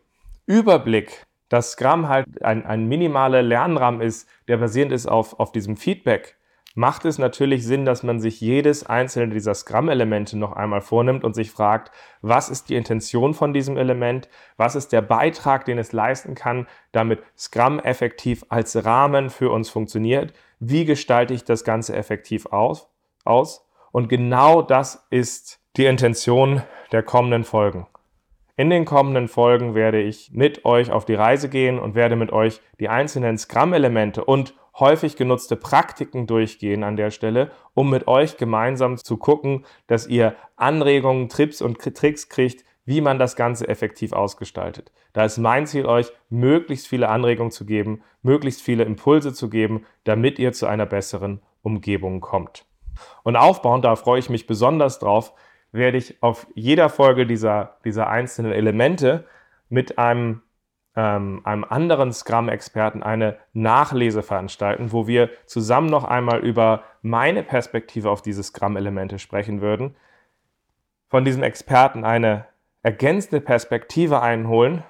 Überblick, 0.47 1.27
dass 1.49 1.73
Scrum 1.73 2.09
halt 2.09 2.43
ein, 2.43 2.65
ein 2.65 2.87
minimaler 2.87 3.43
Lernrahmen 3.43 4.01
ist, 4.01 4.29
der 4.49 4.59
basierend 4.59 4.93
ist 4.93 5.07
auf, 5.07 5.39
auf 5.41 5.51
diesem 5.51 5.77
Feedback, 5.77 6.37
macht 6.75 7.05
es 7.05 7.19
natürlich 7.19 7.67
Sinn, 7.67 7.85
dass 7.85 8.03
man 8.03 8.21
sich 8.21 8.41
jedes 8.41 8.87
einzelne 8.87 9.33
dieser 9.33 9.55
Scrum-Elemente 9.55 10.39
noch 10.39 10.53
einmal 10.53 10.81
vornimmt 10.81 11.25
und 11.25 11.35
sich 11.35 11.51
fragt, 11.51 11.91
was 12.23 12.49
ist 12.49 12.69
die 12.69 12.77
Intention 12.77 13.35
von 13.35 13.53
diesem 13.53 13.77
Element, 13.77 14.29
was 14.57 14.77
ist 14.77 14.93
der 14.93 15.03
Beitrag, 15.03 15.65
den 15.65 15.79
es 15.79 15.93
leisten 15.93 16.35
kann, 16.35 16.69
damit 16.93 17.23
Scrum 17.37 17.81
effektiv 17.81 18.45
als 18.49 18.85
Rahmen 18.85 19.31
für 19.31 19.51
uns 19.51 19.69
funktioniert, 19.69 20.33
wie 20.61 20.85
gestalte 20.85 21.35
ich 21.35 21.45
das 21.45 21.65
Ganze 21.65 21.95
effektiv 21.97 22.47
aus, 22.47 22.89
aus? 23.25 23.67
und 23.93 24.09
genau 24.09 24.63
das 24.63 25.07
ist 25.11 25.61
die 25.77 25.87
Intention 25.87 26.63
der 26.93 27.03
kommenden 27.03 27.45
Folgen. 27.45 27.87
In 28.57 28.71
den 28.71 28.85
kommenden 28.85 29.29
Folgen 29.29 29.75
werde 29.75 30.01
ich 30.01 30.33
mit 30.33 30.65
euch 30.65 30.91
auf 30.91 31.05
die 31.05 31.15
Reise 31.15 31.49
gehen 31.49 31.79
und 31.79 31.95
werde 31.95 32.15
mit 32.15 32.31
euch 32.31 32.61
die 32.79 32.89
einzelnen 32.89 33.39
Scrum-Elemente 33.39 34.25
und 34.25 34.55
häufig 34.79 35.17
genutzte 35.17 35.57
Praktiken 35.57 36.27
durchgehen 36.27 36.85
an 36.85 36.97
der 36.97 37.11
Stelle, 37.11 37.51
um 37.75 37.91
mit 37.91 38.07
euch 38.07 38.37
gemeinsam 38.37 38.99
zu 38.99 39.17
gucken, 39.17 39.65
dass 39.87 40.07
ihr 40.07 40.37
Anregungen, 40.57 41.29
Trips 41.29 41.63
und 41.63 41.79
Tricks 41.79 42.29
kriegt, 42.29 42.65
wie 42.85 43.01
man 43.01 43.19
das 43.19 43.37
Ganze 43.37 43.69
effektiv 43.69 44.13
ausgestaltet. 44.13 44.93
Da 45.13 45.25
ist 45.25 45.39
mein 45.39 45.67
Ziel, 45.67 45.87
euch 45.87 46.13
möglichst 46.29 46.89
viele 46.89 47.09
Anregungen 47.09 47.51
zu 47.51 47.67
geben, 47.67 48.03
möglichst 48.23 48.63
viele 48.63 48.85
Impulse 48.85 49.33
zu 49.33 49.49
geben, 49.49 49.85
damit 50.05 50.39
ihr 50.39 50.53
zu 50.53 50.67
einer 50.67 50.87
besseren 50.87 51.41
Umgebung 51.63 52.21
kommt. 52.21 52.65
Und 53.23 53.37
aufbauend, 53.37 53.85
da 53.85 53.97
freue 53.97 54.19
ich 54.19 54.31
mich 54.31 54.47
besonders 54.47 54.99
drauf, 54.99 55.33
werde 55.73 55.99
ich 55.99 56.23
auf 56.23 56.47
jeder 56.55 56.89
Folge 56.89 57.27
dieser, 57.27 57.77
dieser 57.85 58.09
einzelnen 58.09 58.53
Elemente 58.53 59.25
mit 59.69 59.99
einem 59.99 60.43
ähm, 60.97 61.41
einem 61.45 61.65
anderen 61.65 62.13
Scrum-Experten 62.13 63.03
eine 63.03 63.39
Nachlese 63.53 64.23
veranstalten, 64.23 64.93
wo 64.93 65.07
wir 65.07 65.31
zusammen 65.47 65.89
noch 65.89 66.05
einmal 66.05 66.41
über 66.41 66.83
meine 67.03 67.43
Perspektive 67.43 68.11
auf 68.11 68.23
diese 68.23 68.43
Scrum-Elemente 68.43 69.19
sprechen 69.19 69.61
würden, 69.61 69.95
von 71.09 71.25
diesem 71.25 71.43
Experten 71.43 72.05
eine 72.05 72.47
ergänzende 72.83 73.41
Perspektive 73.41 74.23
einholen 74.23 74.85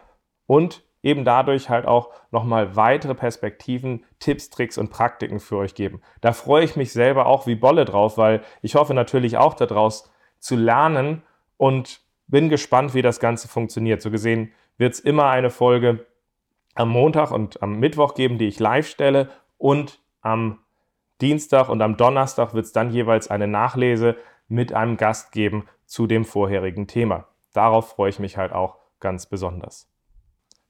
und 0.46 0.83
eben 1.03 1.24
dadurch 1.24 1.70
halt 1.70 1.87
auch 1.87 2.11
nochmal 2.31 2.76
weitere 2.76 3.14
Perspektiven, 3.14 4.05
Tipps, 4.18 4.50
Tricks 4.50 4.79
und 4.79 4.90
Praktiken 4.90 5.40
für 5.40 5.57
euch 5.57 5.74
geben. 5.74 6.03
Da 6.20 6.33
freue 6.33 6.64
ich 6.64 6.76
mich 6.76 6.92
selber 6.92 7.26
auch 7.26 7.46
wie 7.46 7.55
Bolle 7.55 7.85
drauf, 7.85 8.18
weil 8.18 8.42
ich 8.62 8.74
hoffe 8.74 8.94
natürlich 8.94 9.37
auch 9.37 9.55
daraus 9.55 10.11
zu 10.38 10.57
lernen 10.57 11.22
und 11.57 12.00
bin 12.26 12.48
gespannt, 12.48 12.94
wie 12.94 13.03
das 13.03 13.18
Ganze 13.18 13.48
funktioniert. 13.48 14.03
So 14.03 14.11
gesehen 14.11 14.53
wird 14.76 14.94
es 14.94 15.00
immer 15.00 15.31
eine 15.31 15.50
Folge 15.50 16.07
am 16.74 16.90
Montag 16.90 17.31
und 17.33 17.62
am 17.62 17.79
Mittwoch 17.79 18.14
geben, 18.14 18.38
die 18.38 18.46
ich 18.46 18.61
live 18.61 18.87
stelle 18.87 19.29
und 19.59 20.00
am 20.20 20.59
Dienstag 21.20 21.68
und 21.68 21.83
am 21.83 21.96
Donnerstag 21.96 22.55
wird 22.55 22.64
es 22.64 22.72
dann 22.72 22.90
jeweils 22.90 23.29
eine 23.29 23.46
Nachlese 23.46 24.16
mit 24.48 24.72
einem 24.72 24.96
Gast 24.96 25.33
geben 25.33 25.66
zu 25.85 26.07
dem 26.07 26.24
vorherigen 26.24 26.87
Thema. 26.87 27.30
Darauf 27.53 27.91
freue 27.91 28.11
ich 28.11 28.19
mich 28.19 28.37
halt 28.37 28.53
auch 28.53 28.79
ganz 29.01 29.27
besonders. 29.27 29.91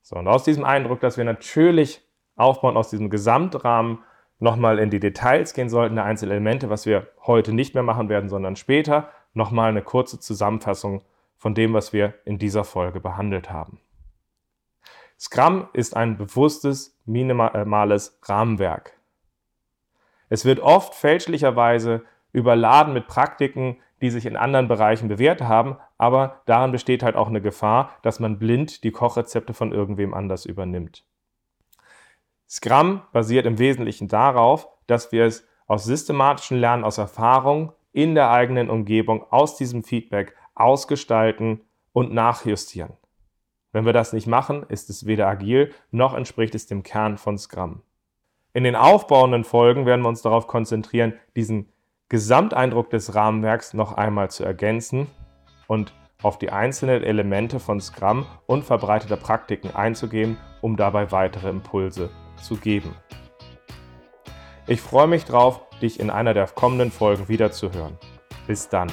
So, 0.02 0.16
und 0.16 0.28
aus 0.28 0.44
diesem 0.44 0.64
Eindruck, 0.64 1.00
dass 1.00 1.16
wir 1.16 1.24
natürlich 1.24 2.02
aufbauen 2.36 2.76
aus 2.76 2.90
diesem 2.90 3.10
Gesamtrahmen 3.10 4.02
nochmal 4.38 4.78
in 4.78 4.90
die 4.90 5.00
Details 5.00 5.52
gehen 5.52 5.68
sollten, 5.68 5.96
der 5.96 6.04
einzelnen 6.04 6.32
Elemente, 6.32 6.70
was 6.70 6.86
wir 6.86 7.08
heute 7.26 7.52
nicht 7.52 7.74
mehr 7.74 7.82
machen 7.82 8.08
werden, 8.08 8.30
sondern 8.30 8.56
später, 8.56 9.10
nochmal 9.34 9.68
eine 9.68 9.82
kurze 9.82 10.18
Zusammenfassung 10.18 11.02
von 11.36 11.54
dem, 11.54 11.74
was 11.74 11.92
wir 11.92 12.14
in 12.24 12.38
dieser 12.38 12.64
Folge 12.64 13.00
behandelt 13.00 13.50
haben. 13.50 13.80
Scrum 15.18 15.68
ist 15.74 15.94
ein 15.96 16.16
bewusstes, 16.16 16.98
minimales 17.04 18.18
Rahmenwerk. 18.22 18.98
Es 20.30 20.46
wird 20.46 20.60
oft 20.60 20.94
fälschlicherweise 20.94 22.02
überladen 22.32 22.94
mit 22.94 23.06
Praktiken, 23.06 23.76
die 24.00 24.10
sich 24.10 24.26
in 24.26 24.36
anderen 24.36 24.68
Bereichen 24.68 25.08
bewährt 25.08 25.42
haben, 25.42 25.76
aber 25.98 26.42
daran 26.46 26.72
besteht 26.72 27.02
halt 27.02 27.16
auch 27.16 27.28
eine 27.28 27.40
Gefahr, 27.40 27.90
dass 28.02 28.20
man 28.20 28.38
blind 28.38 28.84
die 28.84 28.92
Kochrezepte 28.92 29.54
von 29.54 29.72
irgendwem 29.72 30.14
anders 30.14 30.46
übernimmt. 30.46 31.04
Scrum 32.48 33.02
basiert 33.12 33.46
im 33.46 33.58
Wesentlichen 33.58 34.08
darauf, 34.08 34.68
dass 34.86 35.12
wir 35.12 35.24
es 35.24 35.46
aus 35.66 35.84
systematischen 35.84 36.58
Lernen, 36.58 36.82
aus 36.82 36.98
Erfahrung 36.98 37.72
in 37.92 38.14
der 38.14 38.30
eigenen 38.30 38.70
Umgebung, 38.70 39.24
aus 39.30 39.56
diesem 39.56 39.84
Feedback 39.84 40.34
ausgestalten 40.54 41.60
und 41.92 42.12
nachjustieren. 42.12 42.94
Wenn 43.72 43.86
wir 43.86 43.92
das 43.92 44.12
nicht 44.12 44.26
machen, 44.26 44.64
ist 44.68 44.90
es 44.90 45.06
weder 45.06 45.28
agil 45.28 45.72
noch 45.90 46.14
entspricht 46.14 46.54
es 46.54 46.66
dem 46.66 46.82
Kern 46.82 47.18
von 47.18 47.38
Scrum. 47.38 47.82
In 48.52 48.64
den 48.64 48.74
aufbauenden 48.74 49.44
Folgen 49.44 49.86
werden 49.86 50.02
wir 50.02 50.08
uns 50.08 50.22
darauf 50.22 50.48
konzentrieren, 50.48 51.14
diesen 51.36 51.68
Gesamteindruck 52.10 52.90
des 52.90 53.14
Rahmenwerks 53.14 53.72
noch 53.72 53.92
einmal 53.92 54.30
zu 54.30 54.44
ergänzen 54.44 55.06
und 55.68 55.94
auf 56.22 56.38
die 56.38 56.50
einzelnen 56.50 57.04
Elemente 57.04 57.60
von 57.60 57.80
Scrum 57.80 58.26
und 58.46 58.64
verbreiteter 58.64 59.16
Praktiken 59.16 59.74
einzugehen, 59.76 60.36
um 60.60 60.76
dabei 60.76 61.12
weitere 61.12 61.48
Impulse 61.48 62.10
zu 62.42 62.56
geben. 62.56 62.96
Ich 64.66 64.80
freue 64.80 65.06
mich 65.06 65.24
drauf, 65.24 65.60
dich 65.80 66.00
in 66.00 66.10
einer 66.10 66.34
der 66.34 66.48
kommenden 66.48 66.90
Folgen 66.90 67.28
wiederzuhören. 67.28 67.96
Bis 68.48 68.68
dann. 68.68 68.90